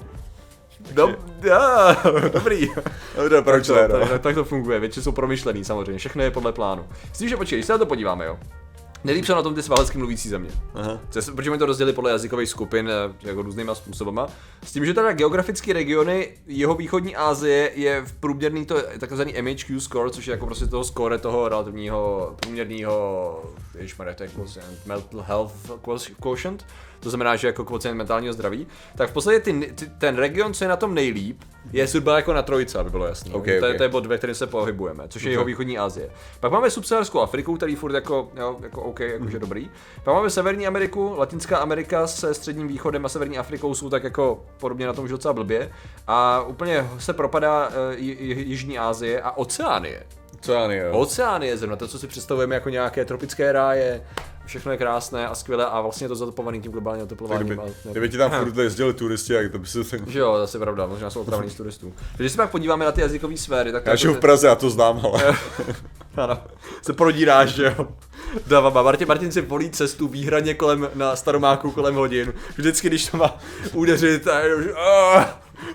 Dob, 0.91 1.11
já, 1.41 1.97
dobrý. 2.33 2.67
Dobře, 3.15 3.41
proč 3.41 3.67
tak, 3.67 3.91
to, 3.91 3.99
no? 3.99 4.07
tak, 4.07 4.21
tak 4.21 4.35
to 4.35 4.43
funguje, 4.43 4.79
věci 4.79 5.01
jsou 5.03 5.11
promyšlený 5.11 5.63
samozřejmě, 5.65 5.97
všechno 5.99 6.23
je 6.23 6.31
podle 6.31 6.51
plánu. 6.51 6.85
S 7.13 7.17
tím, 7.17 7.29
že 7.29 7.37
počkej, 7.37 7.57
když 7.57 7.65
se 7.65 7.71
na 7.73 7.77
to 7.77 7.85
podíváme, 7.85 8.25
jo. 8.25 8.37
Nejlíp 9.03 9.25
jsou 9.25 9.35
na 9.35 9.41
tom 9.41 9.55
ty 9.55 9.63
svalecky 9.63 9.97
mluvící 9.97 10.29
země. 10.29 10.49
Aha. 10.73 10.99
Přes- 11.09 11.29
Protože 11.29 11.57
to 11.57 11.65
rozdělili 11.65 11.95
podle 11.95 12.11
jazykových 12.11 12.49
skupin 12.49 12.89
eh, 12.89 13.27
jako 13.27 13.41
různýma 13.41 13.75
způsobama. 13.75 14.27
S 14.65 14.71
tím, 14.71 14.85
že 14.85 14.93
teda 14.93 15.11
geografické 15.11 15.73
regiony 15.73 16.37
jeho 16.47 16.75
východní 16.75 17.15
Asie 17.15 17.71
je 17.75 18.01
v 18.05 18.13
průměrný 18.13 18.65
to 18.65 18.75
takzvaný 18.99 19.33
MHQ 19.41 19.79
score, 19.81 20.09
což 20.11 20.27
je 20.27 20.31
jako 20.31 20.45
prostě 20.45 20.65
toho 20.65 20.83
score 20.83 21.17
toho 21.17 21.49
relativního 21.49 22.33
průměrného, 22.39 23.43
ježišmarja, 23.77 24.13
to 24.13 24.23
je 24.23 24.29
quotient, 24.29 24.85
mental 24.85 25.21
health 25.27 25.53
quotient, 26.19 26.65
to 26.99 27.09
znamená, 27.09 27.35
že 27.35 27.47
jako 27.47 27.65
kvocient 27.65 27.97
mentálního 27.97 28.33
zdraví, 28.33 28.67
tak 28.95 29.09
v 29.09 29.13
podstatě 29.13 29.39
ty, 29.39 29.53
ty, 29.75 29.85
ten 29.97 30.15
region, 30.17 30.53
co 30.53 30.63
je 30.63 30.67
na 30.67 30.75
tom 30.75 30.93
nejlíp, 30.93 31.41
je 31.71 31.87
zhruba 31.87 32.15
jako 32.15 32.33
na 32.33 32.41
trojce, 32.41 32.79
aby 32.79 32.89
bylo 32.89 33.05
jasné. 33.05 33.33
Ok, 33.33 33.45
to, 33.45 33.51
je, 33.51 33.71
ok. 33.71 33.77
to 33.77 33.83
je 33.83 33.89
bod, 33.89 34.05
ve 34.05 34.17
kterém 34.17 34.35
se 34.35 34.47
pohybujeme, 34.47 35.03
což 35.07 35.23
je 35.23 35.31
jeho 35.31 35.45
východní 35.45 35.77
Asie. 35.77 36.09
Pak 36.39 36.51
máme 36.51 36.69
subsaharskou 36.69 37.19
Afriku, 37.19 37.55
který 37.57 37.75
furt 37.75 37.93
jako, 37.93 38.29
jo, 38.35 38.57
jako 38.61 38.81
OK, 38.81 38.99
jakože 38.99 39.29
Mhm. 39.31 39.39
dobrý. 39.39 39.69
Pak 40.03 40.13
máme 40.13 40.29
Severní 40.29 40.67
Ameriku, 40.67 41.13
Latinská 41.17 41.57
Amerika 41.57 42.07
se 42.07 42.33
středním 42.33 42.67
východem 42.67 43.05
a 43.05 43.09
Severní 43.09 43.37
Afrikou 43.37 43.73
jsou 43.73 43.89
tak 43.89 44.03
jako 44.03 44.43
podobně 44.59 44.85
na 44.87 44.93
tom 44.93 45.05
už 45.05 45.11
docela 45.11 45.33
blbě. 45.33 45.71
A 46.07 46.41
úplně 46.41 46.89
se 46.99 47.13
propadá 47.13 47.69
eh, 47.71 47.95
J- 47.97 48.17
J- 48.19 48.43
Jižní 48.47 48.79
Asie 48.79 49.21
a 49.21 49.31
Oceánie. 49.37 50.03
Já 50.47 50.71
jo. 50.73 50.91
Oceánie 50.91 51.57
zrovna, 51.57 51.75
to, 51.75 51.87
co 51.87 51.99
si 51.99 52.07
představujeme 52.07 52.55
jako 52.55 52.69
nějaké 52.69 53.05
tropické 53.05 53.51
ráje, 53.51 54.01
všechno 54.49 54.71
je 54.71 54.77
krásné 54.77 55.27
a 55.27 55.35
skvělé 55.35 55.65
a 55.65 55.81
vlastně 55.81 56.05
je 56.05 56.09
to 56.09 56.15
zatopovaný 56.15 56.61
tím 56.61 56.71
globálním 56.71 57.03
oteplováním. 57.03 57.47
kdyby, 57.47 57.61
a- 57.61 57.91
kdyby 57.91 58.09
ti 58.09 58.17
tam 58.17 58.31
furt 58.31 58.57
jezdili 58.57 58.93
turisti, 58.93 59.33
jak 59.33 59.51
to 59.51 59.59
by 59.59 59.67
se. 59.67 59.79
Že 60.07 60.19
jo, 60.19 60.37
zase 60.39 60.57
je 60.57 60.59
pravda, 60.59 60.85
možná 60.87 61.09
jsou 61.09 61.21
otravení 61.21 61.51
z 61.51 61.55
turistů. 61.55 61.93
Když 62.17 62.31
se 62.31 62.37
pak 62.37 62.51
podíváme 62.51 62.85
na 62.85 62.91
ty 62.91 63.01
jazykové 63.01 63.37
sféry, 63.37 63.71
tak... 63.71 63.85
Já 63.85 63.91
jako 63.91 64.13
v 64.13 64.19
Praze, 64.19 64.47
já 64.47 64.55
to 64.55 64.69
znám, 64.69 65.01
ale... 65.05 65.35
Ano, 66.17 66.37
se 66.81 66.93
prodíráš, 66.93 67.49
že 67.49 67.63
jo. 67.77 67.87
Dává, 68.47 68.83
Martin, 68.83 69.07
Martin 69.07 69.31
si 69.31 69.41
volí 69.41 69.69
cestu 69.69 70.07
výhradně 70.07 70.53
kolem, 70.53 70.89
na 70.95 71.15
staromáku 71.15 71.71
kolem 71.71 71.95
hodin. 71.95 72.33
Vždycky, 72.57 72.87
když 72.87 73.07
to 73.07 73.17
má 73.17 73.37
udeřit, 73.73 74.27
a 74.27 74.39
"Ah, 74.77 75.25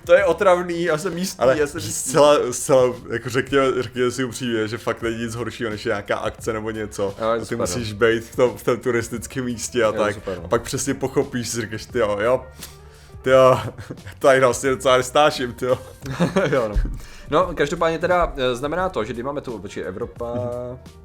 to 0.04 0.14
je 0.14 0.24
otravný, 0.24 0.82
já 0.82 0.98
jsem 0.98 1.14
místní, 1.14 1.42
Ale 1.42 1.58
já 1.58 1.66
jsem 1.66 1.80
místní. 1.82 2.10
zcela, 2.10 2.36
zcela, 2.50 2.94
jako 3.10 3.28
řekněme, 3.28 3.82
řekněme 3.82 4.10
si 4.10 4.24
upřímně, 4.24 4.68
že 4.68 4.78
fakt 4.78 5.02
není 5.02 5.16
nic 5.16 5.34
horšího, 5.34 5.70
než 5.70 5.84
nějaká 5.84 6.16
akce 6.16 6.52
nebo 6.52 6.70
něco. 6.70 7.02
Jo, 7.02 7.14
to 7.18 7.30
a 7.30 7.38
ty 7.38 7.44
super, 7.44 7.58
musíš 7.58 7.92
být 7.92 8.24
v 8.24 8.36
tom, 8.36 8.56
v 8.56 8.62
tom 8.62 8.76
turistickém 8.76 9.44
místě 9.44 9.84
a 9.84 9.92
to 9.92 9.98
tak. 9.98 10.14
super, 10.14 10.38
no. 10.38 10.44
a 10.44 10.48
pak 10.48 10.62
přesně 10.62 10.94
pochopíš, 10.94 11.48
si 11.48 11.60
říkáš, 11.60 11.86
ty 11.86 11.98
jo, 11.98 12.18
jo, 12.20 12.46
jo, 13.26 13.60
tady 14.18 14.40
vlastně 14.40 14.70
docela 14.70 14.96
nestáším, 14.96 15.52
ty 15.52 15.64
jo. 15.64 15.78
jo, 16.50 16.68
no. 16.68 16.74
no, 17.30 17.54
každopádně 17.54 17.98
teda 17.98 18.32
eh, 18.36 18.54
znamená 18.54 18.88
to, 18.88 19.04
že 19.04 19.12
když 19.12 19.24
máme 19.24 19.40
tu, 19.40 19.58
počkej, 19.58 19.84
Evropa, 19.86 20.34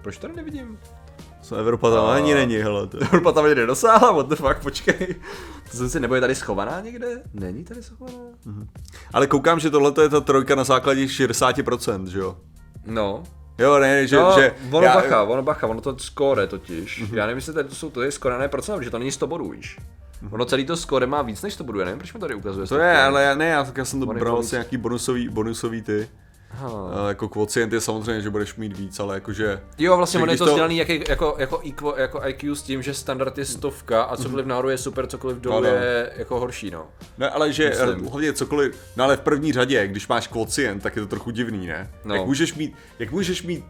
proč 0.01 0.17
tady 0.17 0.36
nevidím? 0.36 0.79
Co 1.50 1.56
Evropa 1.56 1.89
tam 1.91 2.06
A- 2.06 2.13
ani 2.15 2.34
není, 2.34 2.56
hele. 2.56 2.88
To. 2.88 2.98
Evropa 2.98 3.32
tam 3.32 3.46
ani 3.46 3.56
nedosáhla, 3.56 4.12
what 4.12 4.27
the 4.27 4.36
fuck, 4.36 4.60
počkej. 4.63 5.15
To 5.72 5.77
jsem 5.77 5.89
si, 5.89 6.00
nebo 6.00 6.15
je 6.15 6.22
tady 6.22 6.36
schovaná 6.36 6.82
někde? 6.82 7.08
Není 7.34 7.63
tady 7.63 7.84
schovaná? 7.84 8.18
Ale 9.13 9.27
koukám, 9.27 9.60
že 9.60 9.70
tohle 9.70 9.94
je 10.01 10.10
ta 10.10 10.22
trojka 10.22 10.56
na 10.56 10.63
základě 10.63 11.06
60%, 11.06 12.06
že 12.06 12.20
jo? 12.20 12.38
No, 12.86 13.24
Jo, 13.58 13.79
ne, 13.79 14.08
že, 14.08 14.15
no, 14.15 14.32
že 14.39 14.56
ono 14.72 14.82
já- 14.86 14.94
bacha, 14.94 15.24
ono 15.24 15.41
bacha, 15.44 15.68
ono 15.68 15.82
to 15.82 16.00
score 16.00 16.48
totiž. 16.48 17.03
Já 17.13 17.25
nevím, 17.25 17.38
jestli 17.38 17.53
tady 17.53 17.70
to 17.70 17.75
jsou, 17.75 17.89
to 17.89 18.01
je 18.01 18.12
score, 18.12 18.38
ne 18.38 18.48
procent, 18.48 18.77
protože 18.77 18.89
to 18.89 19.00
není 19.00 19.12
100 19.12 19.27
bodů, 19.27 19.50
víš. 19.50 19.77
Ono 20.32 20.46
celý 20.46 20.65
to 20.65 20.77
score 20.77 21.08
má 21.08 21.22
víc 21.22 21.41
než 21.41 21.53
100 21.53 21.63
bodů, 21.63 21.79
já 21.79 21.86
nevím, 21.86 22.00
proč 22.00 22.13
mi 22.13 22.20
tady 22.20 22.36
ukazuje 22.36 22.68
To 22.68 22.77
je, 22.77 23.01
ale 23.01 23.24
já, 23.24 23.36
ne, 23.36 23.48
já, 23.48 23.68
já 23.77 23.86
jsem 23.86 24.00
to 24.00 24.06
bral 24.06 24.39
asi 24.39 24.56
nějaký 24.56 24.77
bonusový, 24.77 25.29
bonusový 25.29 25.82
ty. 25.82 26.10
Aha. 26.51 26.70
A 26.94 27.08
jako 27.08 27.29
kvocient 27.29 27.74
je 27.74 27.82
samozřejmě, 27.82 28.22
že 28.22 28.29
budeš 28.29 28.56
mít 28.56 28.77
víc, 28.77 29.00
ale 29.00 29.15
jakože... 29.15 29.62
Jo, 29.77 29.98
vlastně 29.98 30.20
ono 30.20 30.32
je 30.32 30.36
když 30.36 30.39
to 30.39 30.51
sdělaný 30.51 30.77
jak, 30.77 30.89
jako, 30.89 31.36
jako, 31.38 31.60
IQ, 31.63 31.94
jako 31.98 32.22
IQ 32.27 32.56
s 32.56 32.62
tím, 32.62 32.82
že 32.82 32.94
standard 32.94 33.38
je 33.38 33.46
stovka 33.46 34.03
a 34.03 34.18
cokoliv 34.18 34.46
nahoru 34.46 34.70
je 34.70 34.77
super, 34.77 35.08
cokoliv 35.08 35.38
dolů 35.38 35.58
Ano. 35.58 35.68
je 35.68 36.12
jako 36.15 36.39
horší, 36.39 36.72
no. 36.72 36.88
Ne, 37.18 37.29
ale 37.29 37.53
že 37.53 37.70
Myslím. 37.70 38.06
eh, 38.06 38.10
hlavně 38.10 38.34
cokoliv, 38.34 38.75
no 38.96 39.03
ale 39.03 39.18
v 39.18 39.22
první 39.22 39.53
řadě, 39.53 39.88
když 39.88 40.08
máš 40.08 40.27
kvocient, 40.27 40.79
tak 40.84 40.96
je 40.96 41.01
to 41.01 41.08
trochu 41.08 41.32
divný, 41.32 41.68
ne? 41.68 41.91
No. 42.06 42.15
Jak 42.15 42.25
můžeš 42.25 42.53
mít, 42.53 42.75
jak 43.00 43.12
můžeš 43.12 43.44
mít 43.44 43.65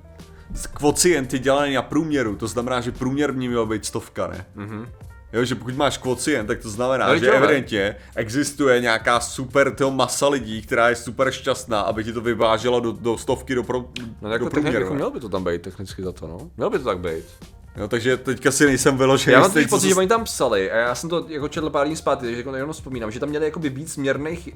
kvocienty 0.74 1.40
dělaný 1.40 1.74
na 1.74 1.82
průměru, 1.82 2.36
to 2.36 2.48
znamená, 2.48 2.82
že 2.82 2.92
průměr 2.92 3.32
v 3.32 3.38
ní 3.38 3.48
měl 3.48 3.66
být 3.66 3.86
stovka, 3.86 4.28
ne? 4.28 4.46
Mm-hmm. 4.58 4.88
Jo, 5.34 5.46
že 5.46 5.56
pokud 5.56 5.76
máš 5.76 5.98
kvocient, 5.98 6.48
tak 6.48 6.60
to 6.60 6.70
znamená, 6.70 7.08
No, 7.08 7.18
že 7.18 7.26
jo, 7.26 7.32
ne. 7.32 7.38
evidentně 7.38 7.96
existuje 8.16 8.82
nějaká 8.82 9.20
super 9.20 9.76
tyho 9.76 9.92
masa 9.92 10.28
lidí, 10.30 10.62
která 10.62 10.90
je 10.90 10.96
super 10.96 11.32
šťastná, 11.32 11.82
aby 11.82 12.04
ti 12.04 12.14
to 12.14 12.22
vyvážela 12.22 12.80
do, 12.80 12.92
do 12.92 13.18
stovky 13.18 13.56
do, 13.56 13.64
pro, 13.64 13.86
No 14.22 14.32
jako, 14.32 14.46
do 14.46 14.52
průměru. 14.52 14.80
jako 14.80 14.94
mělo 14.94 15.12
by 15.12 15.20
to 15.20 15.30
tam 15.30 15.44
být 15.44 15.62
technicky 15.62 16.04
za 16.04 16.12
to, 16.12 16.28
no. 16.28 16.38
Mělo 16.58 16.70
by 16.70 16.78
to 16.80 16.86
tak 16.86 17.00
být. 17.00 17.26
Jo, 17.78 17.88
takže 17.88 18.18
teďka 18.18 18.52
si 18.52 18.66
nejsem 18.66 18.98
vyložený. 18.98 19.34
Já 19.34 19.40
mám 19.40 19.52
co 19.52 19.60
pocit, 19.70 19.88
že 19.90 19.96
oni 19.96 20.08
tam 20.08 20.24
psali, 20.24 20.72
a 20.72 20.76
já 20.78 20.96
jsem 20.96 21.10
to 21.10 21.26
jako 21.30 21.48
četl 21.48 21.70
pár 21.70 21.88
dní 21.88 21.96
zpátky, 21.96 22.26
takže 22.26 22.38
jako 22.38 22.56
jenom 22.56 22.74
vzpomínám, 22.74 23.12
že 23.12 23.20
tam 23.20 23.30
měli 23.30 23.46
jakoby 23.46 23.70
víc 23.70 23.98
měrných 23.98 24.50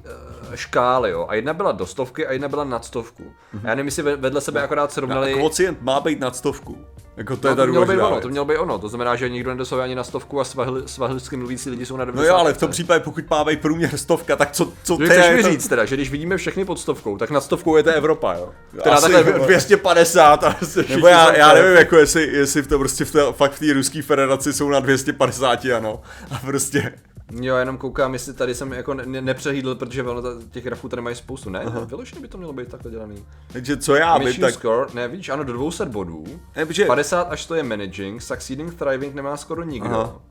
uh, 0.49 0.55
škály, 0.55 1.09
jo. 1.11 1.25
A 1.29 1.35
jedna 1.35 1.53
byla 1.53 1.71
do 1.71 1.85
stovky 1.85 2.27
a 2.27 2.31
jedna 2.31 2.47
byla 2.47 2.63
nad 2.63 2.85
stovku. 2.85 3.23
A 3.63 3.67
já 3.67 3.75
nevím, 3.75 3.85
jestli 3.87 4.03
ve- 4.03 4.15
vedle 4.15 4.41
sebe 4.41 4.61
akorát 4.61 4.83
A 4.83 4.87
srovnali... 4.93 5.33
kvocient 5.33 5.81
má 5.81 5.99
být 5.99 6.19
nad 6.19 6.35
stovku. 6.35 6.77
Jako 7.17 7.37
to 7.37 7.47
No, 7.47 7.51
je 7.51 7.55
to 7.55 7.61
ta 7.61 7.65
mělo 7.65 7.85
být 7.85 7.97
ono, 7.99 8.21
to 8.21 8.29
mělo 8.29 8.45
být 8.45 8.57
ono, 8.57 8.79
to 8.79 8.89
znamená, 8.89 9.15
že 9.15 9.29
nikdo 9.29 9.49
nedosahuje 9.49 9.83
ani 9.83 9.95
na 9.95 10.03
stovku 10.03 10.39
a 10.39 10.43
svahli, 10.43 10.81
svahilsky 10.85 11.37
mluvící 11.37 11.69
lidi 11.69 11.85
jsou 11.85 11.97
na 11.97 12.05
90. 12.05 12.21
No 12.31 12.35
jo, 12.35 12.39
ale 12.39 12.53
v 12.53 12.57
tom 12.57 12.71
případě, 12.71 12.99
pokud 12.99 13.29
má 13.29 13.43
být 13.43 13.61
průměr 13.61 13.97
stovka, 13.97 14.35
tak 14.35 14.51
co, 14.51 14.71
co 14.83 14.97
ty 14.97 15.05
chceš 15.05 15.25
je 15.25 15.35
mi 15.35 15.43
to- 15.43 15.49
říct 15.49 15.67
teda, 15.67 15.85
že 15.85 15.95
když 15.95 16.11
vidíme 16.11 16.37
všechny 16.37 16.65
pod 16.65 16.79
stovkou, 16.79 17.17
tak 17.17 17.29
nad 17.31 17.41
stovkou 17.43 17.77
je 17.77 17.83
to 17.83 17.89
Evropa, 17.89 18.33
jo? 18.33 18.49
Která 18.79 18.95
Asi, 18.95 19.11
takhle 19.11 19.33
vole. 19.33 19.45
250 19.45 20.43
a 20.43 20.55
Nebo 20.89 21.07
já, 21.07 21.35
já 21.35 21.53
nevím, 21.53 21.77
jako 21.77 21.95
jestli, 21.97 22.23
jestli 22.23 22.61
v 22.61 22.67
to 22.67 22.79
prostě 22.79 23.05
v 23.05 23.11
té, 23.11 23.19
fakt 23.31 23.51
v 23.51 23.59
té 23.59 23.73
ruské 23.73 24.01
federaci 24.01 24.53
jsou 24.53 24.69
na 24.69 24.79
250, 24.79 25.65
ano. 25.65 26.01
A 26.31 26.39
prostě, 26.45 26.91
Jo, 27.41 27.55
jenom 27.55 27.77
koukám, 27.77 28.13
jestli 28.13 28.33
tady 28.33 28.55
jsem 28.55 28.73
jako 28.73 28.93
ne- 28.93 29.21
nepřehlídl, 29.21 29.75
protože 29.75 30.03
ono 30.03 30.41
těch 30.51 30.63
grafů 30.63 30.89
tady 30.89 31.01
mají 31.01 31.15
spoustu. 31.15 31.49
Ne, 31.49 31.65
ne 31.65 31.85
vyloženě 31.85 32.21
by 32.21 32.27
to 32.27 32.37
mělo 32.37 32.53
být 32.53 32.67
takhle 32.67 32.91
dělaný. 32.91 33.25
takže 33.53 33.77
co 33.77 33.95
já 33.95 34.17
Mission 34.17 34.41
tak... 34.41 34.53
score, 34.53 34.87
ne, 34.93 35.07
vidíš, 35.07 35.29
ano, 35.29 35.43
do 35.43 35.53
200 35.53 35.85
bodů. 35.85 36.23
Ne, 36.55 36.65
protože, 36.65 36.85
50 36.85 37.21
až 37.21 37.45
to 37.45 37.55
je 37.55 37.63
managing, 37.63 38.21
succeeding, 38.21 38.73
thriving 38.73 39.13
nemá 39.13 39.37
skoro 39.37 39.63
nikdo. 39.63 39.89
Aha. 39.95 40.21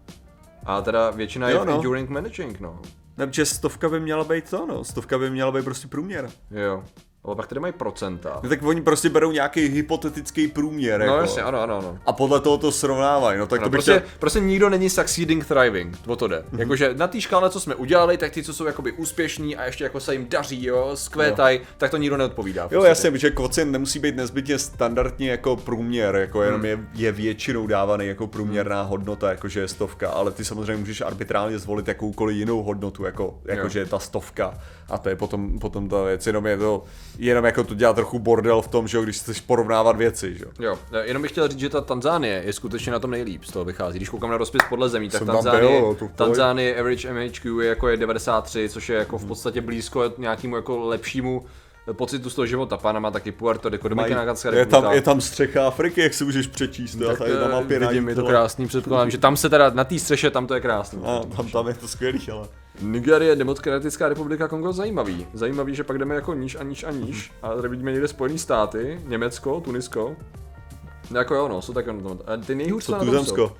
A 0.65 0.83
teda 0.83 1.11
většina 1.11 1.49
je 1.49 1.55
Jo, 1.55 1.65
no. 1.65 1.75
enduring 1.75 2.11
managing, 2.11 2.61
no. 2.61 2.81
ne, 3.19 3.27
protože 3.27 3.47
stovka 3.47 3.89
by 3.89 4.01
měla 4.01 4.25
být 4.25 4.51
to, 4.51 4.67
no. 4.67 4.85
Stovka 4.85 5.19
by 5.19 5.31
měla 5.31 5.53
být 5.53 5.65
prostě 5.65 5.89
průměr. 5.89 6.31
Jo. 6.51 6.85
Ale 7.25 7.37
pak 7.37 7.47
tady 7.47 7.61
mají 7.61 7.73
procenta. 7.73 8.41
No, 8.43 8.49
tak 8.49 8.63
oni 8.63 8.83
prostě 8.83 9.09
berou 9.09 9.33
nějaký 9.33 9.69
hypotetický 9.69 10.49
průměr, 10.49 11.01
No 11.01 11.07
jako. 11.07 11.17
jasně, 11.21 11.43
ano, 11.43 11.61
ano, 11.61 11.79
ano. 11.79 11.99
A 12.07 12.13
podle 12.13 12.41
toho 12.41 12.59
to 12.59 12.73
srovnávají, 12.73 13.39
no 13.39 13.47
tak 13.47 13.61
No, 13.61 13.67
to 13.67 13.71
bych 13.71 13.77
prostě, 13.77 13.93
chtěl... 13.99 14.11
prostě 14.19 14.41
nikdo 14.41 14.69
není 14.71 14.91
succeeding 14.91 15.45
thriving, 15.47 15.99
o 16.07 16.17
to 16.17 16.29
jde. 16.29 16.45
Mhm. 16.51 16.61
Jakože 16.61 16.95
na 16.95 17.09
té 17.09 17.21
škále, 17.21 17.51
co 17.51 17.61
jsme 17.61 17.75
udělali, 17.75 18.17
tak 18.19 18.33
ty, 18.33 18.43
co 18.43 18.55
jsou 18.55 18.65
jakoby 18.67 18.93
úspěšní 18.93 19.57
a 19.57 19.65
ještě 19.65 19.85
jako 19.85 20.01
se 20.01 20.13
jim 20.13 20.27
daří, 20.29 20.65
jo, 20.67 20.91
skvétaj, 20.95 21.61
tak 21.79 21.91
to 21.91 21.97
nikdo 21.97 22.17
neodpovídá. 22.17 22.63
Jo, 22.63 22.69
prostě. 22.69 22.89
jasně, 22.89 23.11
protože 23.11 23.31
kvocient 23.31 23.73
nemusí 23.73 23.99
být 23.99 24.17
nezbytně 24.17 24.59
standardně 24.59 25.31
jako 25.31 25.57
průměr, 25.57 26.17
jako 26.17 26.43
jenom 26.43 26.65
je, 26.65 26.79
je 26.95 27.13
většinou 27.13 27.67
dávaný 27.67 28.07
jako 28.07 28.27
průměrná 28.27 28.83
hodnota, 28.83 29.31
jakože 29.31 29.61
je 29.61 29.69
stovka, 29.69 30.11
ale 30.11 30.31
ty 30.33 30.45
samozřejmě 30.45 30.77
můžeš 30.77 31.01
arbitrálně 31.01 31.59
zvolit 31.59 31.89
jakoukoliv 31.89 32.37
jinou 32.37 32.63
hodnotu, 32.63 33.05
jako, 33.05 33.39
jakože 33.45 33.79
je 33.79 33.87
ta 33.87 33.99
stovka. 33.99 34.55
A 34.89 34.99
to 34.99 35.09
je 35.09 35.17
potom, 35.17 35.59
potom 35.59 35.89
ta 35.89 36.03
věc, 36.03 36.27
jenom 36.27 36.47
je 36.47 36.57
to, 36.59 36.85
jenom 37.19 37.45
jako 37.45 37.65
to 37.65 37.75
dělá 37.75 37.93
trochu 37.93 38.19
bordel 38.19 38.63
v 38.63 38.69
tom, 38.69 38.89
že 38.89 38.97
jo, 38.97 39.03
když 39.03 39.17
chceš 39.17 39.41
porovnávat 39.41 39.97
věci, 39.97 40.35
že 40.39 40.45
jo. 40.45 40.51
Jo, 40.61 40.79
jenom 41.03 41.23
bych 41.23 41.31
chtěl 41.31 41.49
říct, 41.49 41.59
že 41.59 41.69
ta 41.69 41.81
Tanzánie 41.81 42.43
je 42.47 42.53
skutečně 42.53 42.93
na 42.93 42.99
tom 42.99 43.11
nejlíp, 43.11 43.45
z 43.45 43.53
toho 43.53 43.65
vychází. 43.65 43.99
Když 43.99 44.09
koukám 44.09 44.31
na 44.31 44.37
rozpis 44.37 44.63
podle 44.69 44.89
zemí, 44.89 45.09
tak 45.09 45.19
Jsem 45.19 45.27
tam 45.27 45.37
Tanzánie, 45.37 45.81
byl, 45.81 45.95
pohodě. 45.95 46.15
Tanzánie 46.17 46.81
average 46.81 47.13
MHQ 47.13 47.61
je 47.61 47.69
jako 47.69 47.89
je 47.89 47.97
93, 47.97 48.69
což 48.69 48.89
je 48.89 48.97
jako 48.97 49.19
v 49.19 49.25
podstatě 49.25 49.61
blízko 49.61 50.13
nějakému 50.19 50.57
jako 50.57 50.79
lepšímu 50.79 51.47
pocitu 51.93 52.31
z 52.31 52.35
toho 52.35 52.47
života. 52.47 52.77
Panama 52.77 53.11
taky 53.11 53.33
Puerto 53.33 53.69
Rico, 53.69 53.89
Dominikanská 53.89 54.49
je, 54.49 54.55
republika. 54.55 54.81
tam, 54.81 54.93
je 54.95 55.03
tam 55.03 55.21
střecha 55.21 55.67
Afriky, 55.67 56.01
jak 56.01 56.15
si 56.15 56.25
můžeš 56.25 56.47
přečíst, 56.47 56.97
tak, 57.07 57.19
tady 57.19 57.33
na 57.33 57.47
e, 57.47 57.53
mapě 57.53 57.79
vidím, 57.79 58.09
je 58.09 58.15
to 58.15 58.25
krásný, 58.25 58.67
předpokládám, 58.67 59.11
že 59.11 59.19
tam 59.19 59.37
se 59.37 59.49
teda, 59.49 59.71
na 59.71 59.85
té 59.85 59.99
střeše, 59.99 60.31
tam 60.31 60.47
to 60.47 60.55
je 60.55 60.61
krásný. 60.61 61.03
A, 61.05 61.21
tam, 61.37 61.49
tam 61.49 61.69
je 61.69 61.75
to 61.75 61.89
skvělý, 61.89 62.31
ale. 62.33 62.49
Nigerie, 62.81 63.37
Demokratická 63.37 64.09
republika 64.09 64.49
Kongo, 64.49 64.73
zajímavý. 64.73 65.27
Zajímavý, 65.33 65.75
že 65.75 65.85
pak 65.85 65.99
jdeme 65.99 66.15
jako 66.15 66.35
níž 66.35 66.57
a 66.61 66.63
níž 66.63 66.85
a 66.85 66.91
níž. 66.91 67.33
A 67.43 67.55
tady 67.55 67.69
vidíme 67.69 67.93
někde 67.93 68.09
Spojené 68.09 68.39
státy, 68.39 69.01
Německo, 69.07 69.61
Tunisko. 69.61 70.17
No 71.11 71.19
jako 71.19 71.35
jo, 71.35 71.49
no, 71.49 71.63
jsou 71.63 71.73
tak 71.73 71.87
no, 71.87 72.19
a 72.27 72.37
ty 72.37 72.55
nejhůř 72.55 72.85
Co 72.85 72.93
na 72.93 72.99
tom 72.99 73.09
Tuzemsko? 73.09 73.49
jsou. 73.49 73.57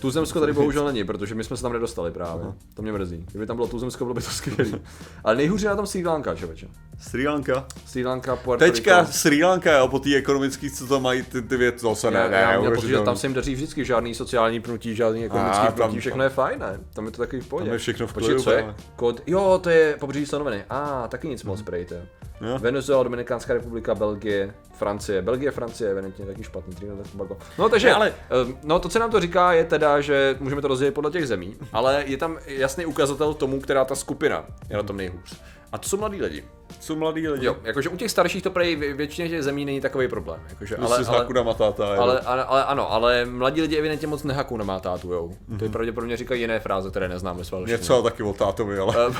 Tuzemsko 0.00 0.40
tady 0.40 0.52
bohužel 0.62 0.86
není, 0.86 1.04
protože 1.04 1.34
my 1.34 1.44
jsme 1.44 1.56
se 1.56 1.62
tam 1.62 1.72
nedostali 1.72 2.10
právě. 2.10 2.46
To 2.74 2.82
mě 2.82 2.92
mrzí. 2.92 3.24
Kdyby 3.30 3.46
tam 3.46 3.56
bylo 3.56 3.68
Tuzemsko, 3.68 4.04
bylo 4.04 4.14
by 4.14 4.22
to 4.22 4.30
skvělé. 4.30 4.80
Ale 5.24 5.36
nejhůř 5.36 5.62
je 5.62 5.68
na 5.68 5.76
tom 5.76 5.86
Sri 5.86 6.04
Lanka, 6.06 6.34
člověče. 6.34 6.66
Sri 6.98 7.28
Lanka. 7.28 7.66
Sri 7.86 8.04
Lanka, 8.04 8.36
Puerto 8.36 8.64
Teďka 8.64 9.00
Rico. 9.00 9.12
Sri 9.12 9.44
Lanka, 9.44 9.78
jo, 9.78 9.88
po 9.88 9.98
té 9.98 10.14
ekonomické, 10.16 10.70
co 10.70 10.86
tam 10.86 11.02
mají 11.02 11.22
ty, 11.22 11.42
ty 11.42 11.56
věci, 11.56 11.80
to 11.80 11.94
se 11.94 12.10
ne, 12.10 12.28
ne, 12.28 12.36
já 12.36 12.48
měl 12.48 12.62
neuvěřitelný. 12.62 12.76
pocit, 12.76 12.88
že 12.88 13.04
tam 13.04 13.16
se 13.16 13.26
jim 13.26 13.34
daří 13.34 13.54
vždycky 13.54 13.84
žádný 13.84 14.14
sociální 14.14 14.60
pnutí, 14.60 14.94
žádný 14.94 15.24
ekonomický 15.24 15.66
A, 15.66 15.70
pnutí, 15.72 15.98
všechno 16.00 16.24
je 16.24 16.30
fajn, 16.30 16.58
ne? 16.58 16.80
Tam 16.94 17.04
je 17.06 17.10
to 17.10 17.18
takový 17.22 17.42
v 17.42 17.46
pohodě. 17.46 17.66
Tam 17.66 17.72
je 17.72 17.78
všechno 17.78 18.06
v 18.06 18.12
klidu, 18.12 18.42
co 18.42 18.50
je? 18.50 18.56
právě. 18.56 18.74
Kód, 18.96 19.22
jo, 19.26 19.60
to 19.62 19.70
je 19.70 19.96
pobřeží 20.00 20.26
stanoveny. 20.26 20.64
A, 20.70 21.08
taky 21.08 21.28
nic 21.28 21.44
moc, 21.44 21.62
prejte. 21.62 22.06
Jo. 22.50 22.58
Venezuela, 22.58 23.02
Dominikánská 23.02 23.54
republika, 23.54 23.94
Belgie, 23.94 24.54
Francie. 24.74 25.22
Belgie, 25.22 25.50
Francie, 25.50 25.90
evidentně 25.90 26.26
taky 26.26 26.44
špatný, 26.44 26.74
Trinidad 26.74 27.10
Tobago. 27.10 27.36
No 27.58 27.68
takže, 27.68 27.88
Ne, 27.88 27.94
ale, 27.94 28.14
ale- 28.30 28.46
no 28.62 28.78
to, 28.78 28.88
co 28.88 28.98
nám 28.98 29.10
to 29.10 29.20
říká, 29.20 29.52
je 29.52 29.64
teda, 29.64 30.00
že 30.00 30.36
můžeme 30.40 30.62
to 30.62 30.68
rozdělit 30.68 30.92
podle 30.92 31.10
těch 31.10 31.26
zemí, 31.28 31.56
ale 31.72 32.02
je 32.06 32.16
tam 32.16 32.38
jasný 32.46 32.86
ukazatel 32.86 33.34
tomu, 33.34 33.60
která 33.60 33.84
ta 33.84 33.94
skupina 33.94 34.44
je 34.70 34.76
na 34.76 34.82
tom 34.82 34.96
nejhůř. 34.96 35.40
A 35.72 35.78
to 35.78 35.88
jsou 35.88 35.96
mladí 35.96 36.22
lidi. 36.22 36.44
Jsou 36.80 36.96
mladí 36.96 37.28
lidi. 37.28 37.46
Jo, 37.46 37.56
jakože 37.64 37.88
u 37.88 37.96
těch 37.96 38.10
starších 38.10 38.42
to 38.42 38.50
prej 38.50 38.76
vě- 38.76 38.96
většině 38.96 39.28
těch 39.28 39.42
zemí 39.42 39.64
není 39.64 39.80
takový 39.80 40.08
problém. 40.08 40.40
Jakože, 40.48 40.76
ale, 40.76 41.04
z 41.04 41.08
ale, 41.08 41.18
Hakuna 41.18 41.42
Matata, 41.42 41.94
jo. 41.94 42.02
ale, 42.02 42.20
ale, 42.20 42.44
ale, 42.44 42.64
ano, 42.64 42.92
ale 42.92 43.24
mladí 43.24 43.62
lidi 43.62 43.76
evidentně 43.76 44.06
moc 44.06 44.22
nehakou 44.22 44.56
na 44.56 44.64
má 44.64 44.80
tátu, 44.80 45.12
jo. 45.12 45.30
To 45.58 45.64
je 45.64 45.70
pravděpodobně 45.70 46.16
říkají 46.16 46.40
jiné 46.40 46.60
fráze, 46.60 46.90
které 46.90 47.08
neznáme 47.08 47.44
s 47.44 47.50
velštinou. 47.50 47.78
Něco 47.78 47.94
ale 47.94 48.02
taky 48.02 48.22
o 48.22 48.32
tátovi, 48.32 48.78
ale... 48.78 48.94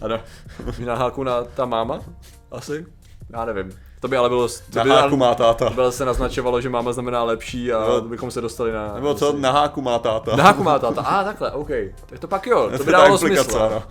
Ano, 0.00 0.20
na 0.86 0.94
háku 0.94 1.22
na 1.22 1.44
ta 1.44 1.64
máma? 1.64 2.00
Asi? 2.52 2.86
Já 3.30 3.44
nevím. 3.44 3.72
To 4.00 4.08
by 4.08 4.16
ale 4.16 4.28
bylo... 4.28 4.48
To 4.48 4.54
Na 4.74 4.84
by, 4.84 4.90
háku 4.90 5.16
má 5.16 5.34
táta. 5.34 5.70
To 5.70 5.74
by 5.74 5.92
se 5.92 6.04
naznačovalo, 6.04 6.60
že 6.60 6.68
máma 6.68 6.92
znamená 6.92 7.22
lepší 7.24 7.72
a 7.72 7.86
No. 7.88 8.00
bychom 8.00 8.30
se 8.30 8.40
dostali 8.40 8.72
na... 8.72 8.94
Nebo 8.94 9.14
co, 9.14 9.32
na 9.32 9.50
háku 9.50 9.82
má 9.82 9.98
táta. 9.98 10.36
Na 10.36 10.44
háku 10.44 10.62
má 10.62 10.78
táta. 10.78 11.00
A 11.00 11.20
ah, 11.20 11.24
takhle, 11.24 11.50
OK. 11.50 11.68
Tak 12.06 12.18
to 12.18 12.28
pak 12.28 12.46
jo, 12.46 12.70
to 12.78 12.84
by 12.84 12.92
dávalo 12.92 13.18
smysl. 13.18 13.58
ano. 13.58 13.82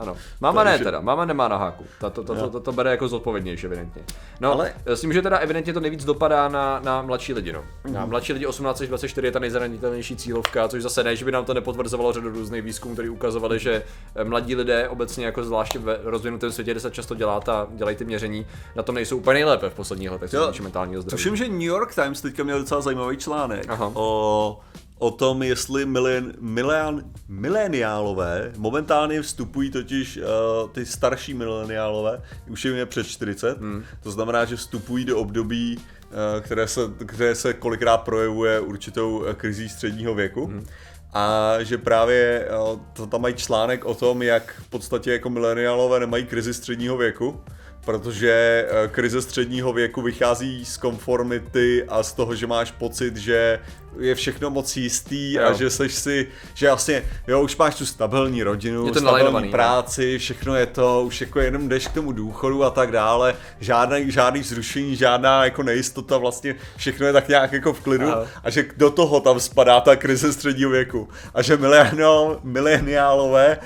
Ano. 0.00 0.16
Máma 0.40 0.64
ne 0.64 0.70
Takže- 0.70 0.84
teda, 0.84 1.00
máma 1.00 1.24
nemá 1.24 1.48
na 1.48 1.56
háku. 1.56 1.84
Ta 2.00 2.10
to, 2.10 2.24
to, 2.24 2.34
to, 2.34 2.50
to, 2.50 2.60
to 2.60 2.72
bere 2.72 2.90
jako 2.90 3.08
zodpovědnější, 3.08 3.66
evidentně. 3.66 4.02
No, 4.40 4.52
ale 4.52 4.72
Ale- 4.86 4.96
s 4.96 5.00
tím, 5.00 5.12
že 5.12 5.22
teda 5.22 5.36
evidentně 5.38 5.72
to 5.72 5.80
nejvíc 5.80 6.04
dopadá 6.04 6.48
na, 6.48 6.80
na 6.84 7.02
mladší 7.02 7.32
lidi, 7.34 7.52
no. 7.52 7.62
Mhm. 7.84 7.94
Na 7.94 8.06
mladší 8.06 8.32
lidi 8.32 8.46
18 8.46 8.80
až 8.80 8.88
24 8.88 9.26
je 9.26 9.32
ta 9.32 9.38
nejzranitelnější 9.38 10.16
cílovka, 10.16 10.68
což 10.68 10.82
zase 10.82 11.04
ne, 11.04 11.16
že 11.16 11.24
by 11.24 11.32
nám 11.32 11.44
to 11.44 11.54
nepotvrzovalo 11.54 12.12
řadu 12.12 12.30
různých 12.30 12.62
výzkumů, 12.62 12.94
které 12.94 13.10
ukazovali, 13.10 13.58
že 13.58 13.82
eh, 14.14 14.24
mladí 14.24 14.54
lidé 14.54 14.88
obecně 14.88 15.26
jako 15.26 15.44
zvláště 15.44 15.78
ve 15.78 15.98
rozvinutém 16.02 16.52
světě, 16.52 16.70
kde 16.70 16.80
se 16.80 16.90
často 16.90 17.14
dělá 17.14 17.40
ta, 17.40 17.66
dělají 17.70 17.96
ty 17.96 18.04
měření, 18.04 18.46
na 18.76 18.82
tom 18.82 18.94
nejsou 18.94 19.16
úplně 19.16 19.34
nejlépe 19.34 19.70
v 19.70 19.74
posledních 19.74 20.10
letech, 20.10 20.30
co 20.30 20.52
se 20.52 20.62
mentálního 20.62 21.02
zdraví. 21.02 21.16
Tuším, 21.22 21.36
že 21.36 21.48
New 21.48 21.60
York 21.60 21.94
Times 21.94 22.20
teďka 22.20 22.42
měl 22.44 22.58
docela 22.58 22.80
zajímavý 22.80 23.16
článek 23.16 23.64
Aha. 23.68 23.90
o, 23.94 24.60
o 25.00 25.10
tom, 25.10 25.42
jestli 25.42 25.86
milen, 25.86 26.32
milen, 26.40 27.04
mileniálové, 27.28 28.52
momentálně 28.56 29.22
vstupují 29.22 29.70
totiž 29.70 30.16
uh, 30.16 30.70
ty 30.70 30.86
starší 30.86 31.34
mileniálové, 31.34 32.22
už 32.48 32.64
jim 32.64 32.74
je 32.74 32.86
před 32.86 33.06
40, 33.06 33.60
hmm. 33.60 33.84
to 34.02 34.10
znamená, 34.10 34.44
že 34.44 34.56
vstupují 34.56 35.04
do 35.04 35.18
období, 35.18 35.76
uh, 35.76 36.40
které, 36.40 36.68
se, 36.68 36.80
které 37.06 37.34
se 37.34 37.54
kolikrát 37.54 37.96
projevuje 37.96 38.60
určitou 38.60 39.24
eh, 39.24 39.34
krizí 39.34 39.68
středního 39.68 40.14
věku. 40.14 40.46
Hmm. 40.46 40.66
a 41.12 41.54
že 41.60 41.78
právě 41.78 42.48
to 42.92 43.06
tam 43.06 43.20
mají 43.20 43.34
článek 43.34 43.84
o 43.84 43.94
tom, 43.94 44.22
jak 44.22 44.60
v 44.62 44.68
podstatě 44.68 45.12
jako 45.12 45.30
mileniálové 45.30 46.00
nemají 46.00 46.24
krizi 46.24 46.54
středního 46.54 46.96
věku, 46.96 47.40
protože 47.84 48.66
krize 48.90 49.22
středního 49.22 49.72
věku 49.72 50.02
vychází 50.02 50.64
z 50.64 50.76
konformity 50.76 51.84
a 51.88 52.02
z 52.02 52.12
toho, 52.12 52.34
že 52.34 52.46
máš 52.46 52.70
pocit, 52.70 53.16
že 53.16 53.60
je 53.98 54.14
všechno 54.14 54.50
moc 54.50 54.76
jistý 54.76 55.32
jo. 55.32 55.44
a 55.44 55.52
že 55.52 55.70
seš 55.70 55.94
si, 55.94 56.26
že 56.54 56.68
vlastně, 56.68 57.02
jo, 57.28 57.42
už 57.42 57.56
máš 57.56 57.74
tu 57.74 57.86
stabilní 57.86 58.42
rodinu, 58.42 58.94
stabilní 58.94 59.50
práci, 59.50 60.18
všechno 60.18 60.54
je 60.54 60.66
to, 60.66 61.02
už 61.06 61.20
jako 61.20 61.40
jenom 61.40 61.68
jdeš 61.68 61.88
k 61.88 61.92
tomu 61.92 62.12
důchodu 62.12 62.64
a 62.64 62.70
tak 62.70 62.92
dále, 62.92 63.34
žádný, 63.60 64.10
žádný 64.10 64.42
zrušení, 64.42 64.96
žádná 64.96 65.44
jako 65.44 65.62
nejistota, 65.62 66.18
vlastně 66.18 66.54
všechno 66.76 67.06
je 67.06 67.12
tak 67.12 67.28
nějak 67.28 67.52
jako 67.52 67.72
v 67.72 67.80
klidu 67.80 68.08
Aha. 68.08 68.26
a 68.44 68.50
že 68.50 68.64
do 68.76 68.90
toho 68.90 69.20
tam 69.20 69.40
spadá 69.40 69.80
ta 69.80 69.96
krize 69.96 70.32
středního 70.32 70.70
věku 70.70 71.08
a 71.34 71.42
že 71.42 71.58
mileniálové 72.42 73.58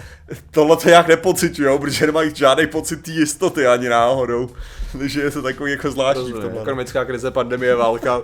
tohle 0.50 0.76
to 0.76 0.88
nějak 0.88 1.08
nepocitují, 1.08 1.78
protože 1.78 2.06
nemají 2.06 2.34
žádný 2.34 2.66
pocit 2.66 3.08
jistoty 3.08 3.66
ani 3.66 3.88
náhodou. 3.88 4.50
Takže 4.98 5.22
je 5.22 5.30
to 5.30 5.42
takový 5.42 5.70
jako 5.70 5.90
zvláštní 5.90 6.32
v 6.32 6.40
tomhle. 6.40 6.60
Ekonomická 6.60 7.04
krize, 7.04 7.30
pandemie, 7.30 7.74
válka. 7.74 8.22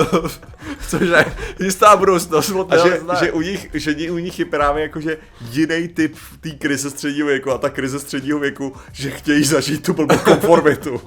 Což 0.88 1.00
je 1.00 1.24
jistá 1.60 1.96
budoucnost. 1.96 2.52
A 2.68 2.76
že, 2.76 3.00
že, 3.20 3.32
u 3.32 3.40
nich, 3.40 3.70
že 3.74 4.10
u 4.10 4.18
nich 4.18 4.38
je 4.38 4.44
právě 4.44 4.82
jakože 4.82 5.18
jiný 5.50 5.88
typ 5.88 6.16
té 6.40 6.50
krize 6.50 6.90
středního 6.90 7.28
věku 7.28 7.50
a 7.50 7.58
ta 7.58 7.70
krize 7.70 8.00
středního 8.00 8.38
věku, 8.38 8.72
že 8.92 9.10
chtějí 9.10 9.44
zažít 9.44 9.86
tu 9.86 9.92
blbou 9.92 10.18
konformitu. 10.18 11.00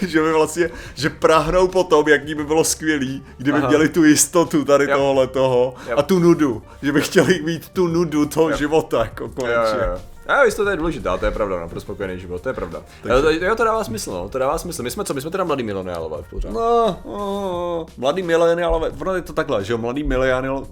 že 0.06 0.22
by 0.22 0.32
vlastně, 0.32 0.70
že 0.94 1.10
prahnou 1.10 1.68
po 1.68 1.84
tom, 1.84 2.08
jak 2.08 2.24
by 2.24 2.44
bylo 2.44 2.64
skvělý, 2.64 3.22
kdyby 3.38 3.58
Aha. 3.58 3.68
měli 3.68 3.88
tu 3.88 4.04
jistotu 4.04 4.64
tady 4.64 4.84
yep. 4.84 4.96
tohohle 4.96 5.26
toho 5.26 5.74
yep. 5.88 5.98
a 5.98 6.02
tu 6.02 6.18
nudu, 6.18 6.62
že 6.82 6.92
by 6.92 7.00
chtěli 7.00 7.42
mít 7.42 7.68
tu 7.68 7.88
nudu 7.88 8.26
toho 8.26 8.48
yep. 8.48 8.58
života, 8.58 8.98
jako 8.98 9.28
konečně. 9.28 9.78
Jo, 9.80 9.92
jo. 9.92 10.00
A 10.26 10.44
jo, 10.44 10.50
to 10.56 10.70
je 10.70 10.76
důležité, 10.76 11.10
to 11.20 11.24
je 11.24 11.30
pravda, 11.30 11.60
no, 11.60 11.68
pro 11.68 11.80
spokojený 11.80 12.20
život, 12.20 12.42
to 12.42 12.48
je 12.48 12.52
pravda. 12.52 12.82
Takže... 13.02 13.46
Jo, 13.46 13.54
to 13.56 13.64
dává 13.64 13.84
smysl, 13.84 14.12
no, 14.12 14.28
to 14.28 14.38
dává 14.38 14.58
smysl. 14.58 14.82
My 14.82 14.90
jsme 14.90 15.04
co, 15.04 15.14
my 15.14 15.20
jsme 15.20 15.30
teda 15.30 15.44
mladí 15.44 15.62
mileniálové 15.62 16.22
v 16.22 16.30
pořád. 16.30 16.52
No, 16.52 16.98
no, 17.04 17.86
mladí 17.96 18.22
mileniálové, 18.22 18.90
ono 19.00 19.14
je 19.14 19.22
to 19.22 19.32
takhle, 19.32 19.64
že 19.64 19.72
jo, 19.72 19.78
mladí 19.78 20.04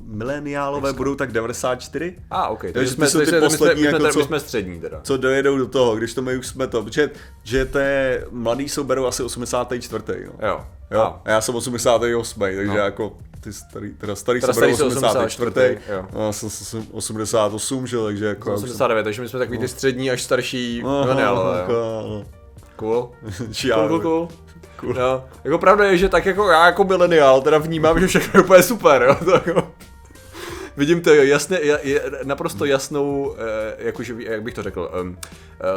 mileniálové 0.02 0.92
budou 0.92 1.14
tak 1.14 1.32
94. 1.32 2.16
A, 2.30 2.42
ah, 2.42 2.52
ok, 2.52 2.60
takže, 2.60 2.72
takže 2.72 2.90
jsme, 2.90 3.26
ty 3.26 3.40
poslední, 3.40 3.82
my, 3.82 3.88
jsme, 3.88 3.98
jako, 3.98 4.12
co, 4.12 4.18
my 4.18 4.24
jsme 4.24 4.40
střední 4.40 4.80
teda. 4.80 5.00
Co 5.02 5.16
dojedou 5.16 5.58
do 5.58 5.68
toho, 5.68 5.96
když 5.96 6.14
to 6.14 6.22
my 6.22 6.36
už 6.36 6.46
jsme 6.46 6.66
to, 6.66 6.82
protože 6.82 7.10
že 7.42 7.64
té 7.64 8.24
mladí 8.30 8.68
jsou 8.68 8.84
berou 8.84 9.06
asi 9.06 9.22
84. 9.22 10.04
No. 10.26 10.48
Jo. 10.48 10.64
Jo, 10.90 11.14
a 11.24 11.30
já 11.30 11.40
jsem 11.40 11.54
88, 11.54 12.40
takže 12.40 12.66
no. 12.66 12.76
jako 12.76 13.16
ty 13.40 13.52
starý, 13.52 13.94
teda 13.94 14.14
starý 14.14 14.40
teda 14.40 14.52
starý 14.52 14.72
84. 14.72 15.06
84 15.06 15.78
jo. 15.88 16.26
já 16.26 16.32
jsem 16.32 16.86
88, 16.92 17.86
že 17.86 17.96
takže 17.98 18.26
jako... 18.26 18.54
89, 18.54 19.04
takže 19.04 19.22
my 19.22 19.28
jsme 19.28 19.38
takový 19.38 19.58
ty 19.58 19.68
střední 19.68 20.10
až 20.10 20.22
starší 20.22 20.82
mileniálové. 20.82 21.64
No. 21.68 22.24
Cool. 22.76 23.10
cool, 23.74 23.88
cool, 23.88 24.00
cool. 24.00 24.28
Cool. 24.76 24.94
No, 24.94 25.24
jako 25.44 25.58
pravda 25.58 25.84
je, 25.84 25.98
že 25.98 26.08
tak 26.08 26.26
jako 26.26 26.48
já 26.48 26.66
jako 26.66 26.84
mileniál 26.84 27.40
teda 27.42 27.58
vnímám, 27.58 28.00
že 28.00 28.06
všechno 28.06 28.40
je 28.40 28.44
úplně 28.44 28.62
super, 28.62 29.02
jo. 29.02 29.16
To 29.24 29.30
jako 29.30 29.72
vidím 30.78 31.00
to 31.00 31.14
jasně, 31.14 31.58
je, 31.82 32.02
naprosto 32.24 32.64
jasnou, 32.64 33.34
eh, 33.38 33.74
jakože, 33.78 34.14
jak 34.18 34.42
bych 34.42 34.54
to 34.54 34.62
řekl, 34.62 34.90
um, 35.02 35.18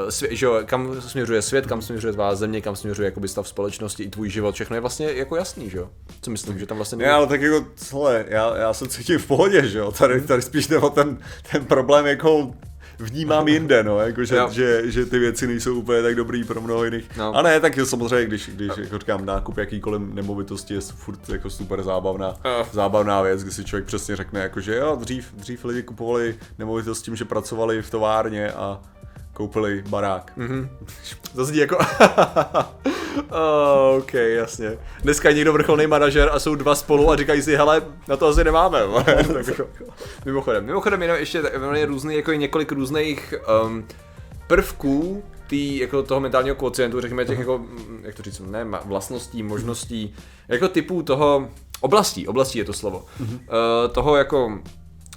svě, 0.10 0.36
že 0.36 0.46
jo, 0.46 0.60
kam 0.65 1.01
směřuje 1.01 1.41
svět, 1.41 1.65
kam 1.65 1.81
směřuje 1.81 2.13
tvá 2.13 2.36
země, 2.36 2.62
kam 2.62 2.75
směřuje 2.75 3.05
jakoby 3.05 3.27
stav 3.27 3.48
společnosti 3.48 4.03
i 4.03 4.10
tvůj 4.10 4.29
život, 4.29 4.55
všechno 4.55 4.75
je 4.75 4.79
vlastně 4.79 5.12
jako 5.12 5.36
jasný, 5.36 5.70
že 5.70 5.77
jo? 5.77 5.89
Co 6.22 6.31
myslím, 6.31 6.60
že 6.60 6.65
tam 6.65 6.77
vlastně 6.77 6.98
Ne, 6.98 7.12
ale 7.12 7.27
tak 7.27 7.41
jako, 7.41 7.65
hele, 7.91 8.25
já, 8.27 8.58
já 8.58 8.74
se 8.74 8.88
cítím 8.88 9.20
v 9.20 9.25
pohodě, 9.25 9.67
že 9.67 9.79
jo? 9.79 9.91
Tady, 9.91 10.22
tady 10.22 10.41
spíš 10.41 10.67
jde 10.67 10.77
o 10.77 10.89
ten, 10.89 11.17
ten 11.51 11.65
problém 11.65 12.05
jako 12.05 12.53
vnímám 13.01 13.48
jinde, 13.48 13.84
no, 13.84 14.00
jako 14.00 14.25
že, 14.25 14.39
že, 14.50 14.91
že, 14.91 15.05
ty 15.05 15.20
věci 15.20 15.48
nejsou 15.48 15.75
úplně 15.75 16.01
tak 16.01 16.15
dobrý 16.15 16.43
pro 16.43 16.62
mnoho 16.62 16.84
jiných. 16.84 17.10
No. 17.17 17.36
A 17.36 17.41
ne, 17.41 17.60
tak 17.60 17.77
je 17.77 17.86
samozřejmě, 17.86 18.25
když, 18.25 18.50
když 18.50 18.72
jako 18.77 18.98
říkám, 18.98 19.25
nákup 19.25 19.58
jakýkoliv 19.58 20.01
nemovitosti 20.01 20.74
je 20.74 20.81
furt 20.81 21.29
jako 21.29 21.50
super 21.50 21.84
zábavná, 21.84 22.36
zábavná 22.72 23.22
věc, 23.22 23.43
kdy 23.43 23.51
si 23.51 23.65
člověk 23.65 23.86
přesně 23.86 24.15
řekne, 24.15 24.39
jako, 24.39 24.62
že 24.62 24.75
jo, 24.75 24.96
dřív, 24.96 25.34
dřív 25.34 25.65
lidi 25.65 25.84
kupovali 25.84 26.36
nemovitosti 26.60 27.05
tím, 27.05 27.15
že 27.15 27.25
pracovali 27.25 27.81
v 27.81 27.89
továrně 27.89 28.51
a 28.51 28.81
koupili 29.41 29.83
barák. 29.89 30.31
Mm-hmm. 30.38 30.69
To 31.36 31.45
zní 31.45 31.57
jako... 31.57 31.77
oh, 33.29 33.98
ok, 33.98 34.13
jasně. 34.13 34.77
Dneska 35.03 35.29
je 35.29 35.36
někdo 35.36 35.53
vrcholný 35.53 35.88
manažer 35.88 36.29
a 36.31 36.39
jsou 36.39 36.55
dva 36.55 36.75
spolu 36.75 37.12
a 37.12 37.15
říkají 37.15 37.41
si, 37.41 37.55
hele, 37.55 37.81
na 38.07 38.17
to 38.17 38.27
asi 38.27 38.43
nemáme. 38.43 38.79
Jako- 39.48 39.67
mimochodem, 40.25 40.65
mimochodem 40.65 41.01
jenom 41.01 41.17
ještě 41.17 41.43
je 41.74 41.86
různý, 41.86 42.15
jako 42.15 42.31
je 42.31 42.38
několik 42.38 42.71
různých 42.71 43.33
um, 43.65 43.88
prvků 44.48 45.24
tý, 45.48 45.77
jako 45.77 46.03
toho 46.03 46.20
mentálního 46.20 46.55
kocientu, 46.55 47.01
řekněme 47.01 47.25
těch 47.25 47.39
jako, 47.39 47.57
mm, 47.57 48.00
jak 48.03 48.16
to 48.16 48.24
říct, 48.24 48.39
ne, 48.39 48.66
vlastností, 48.85 49.44
možností, 49.44 50.16
jako 50.48 50.68
typů 50.68 51.03
toho, 51.03 51.48
oblastí, 51.79 52.27
oblastí 52.27 52.59
je 52.59 52.66
to 52.66 52.74
slovo, 52.74 53.05
mm-hmm. 53.22 53.39
uh, 53.39 53.94
toho 53.94 54.16
jako 54.16 54.59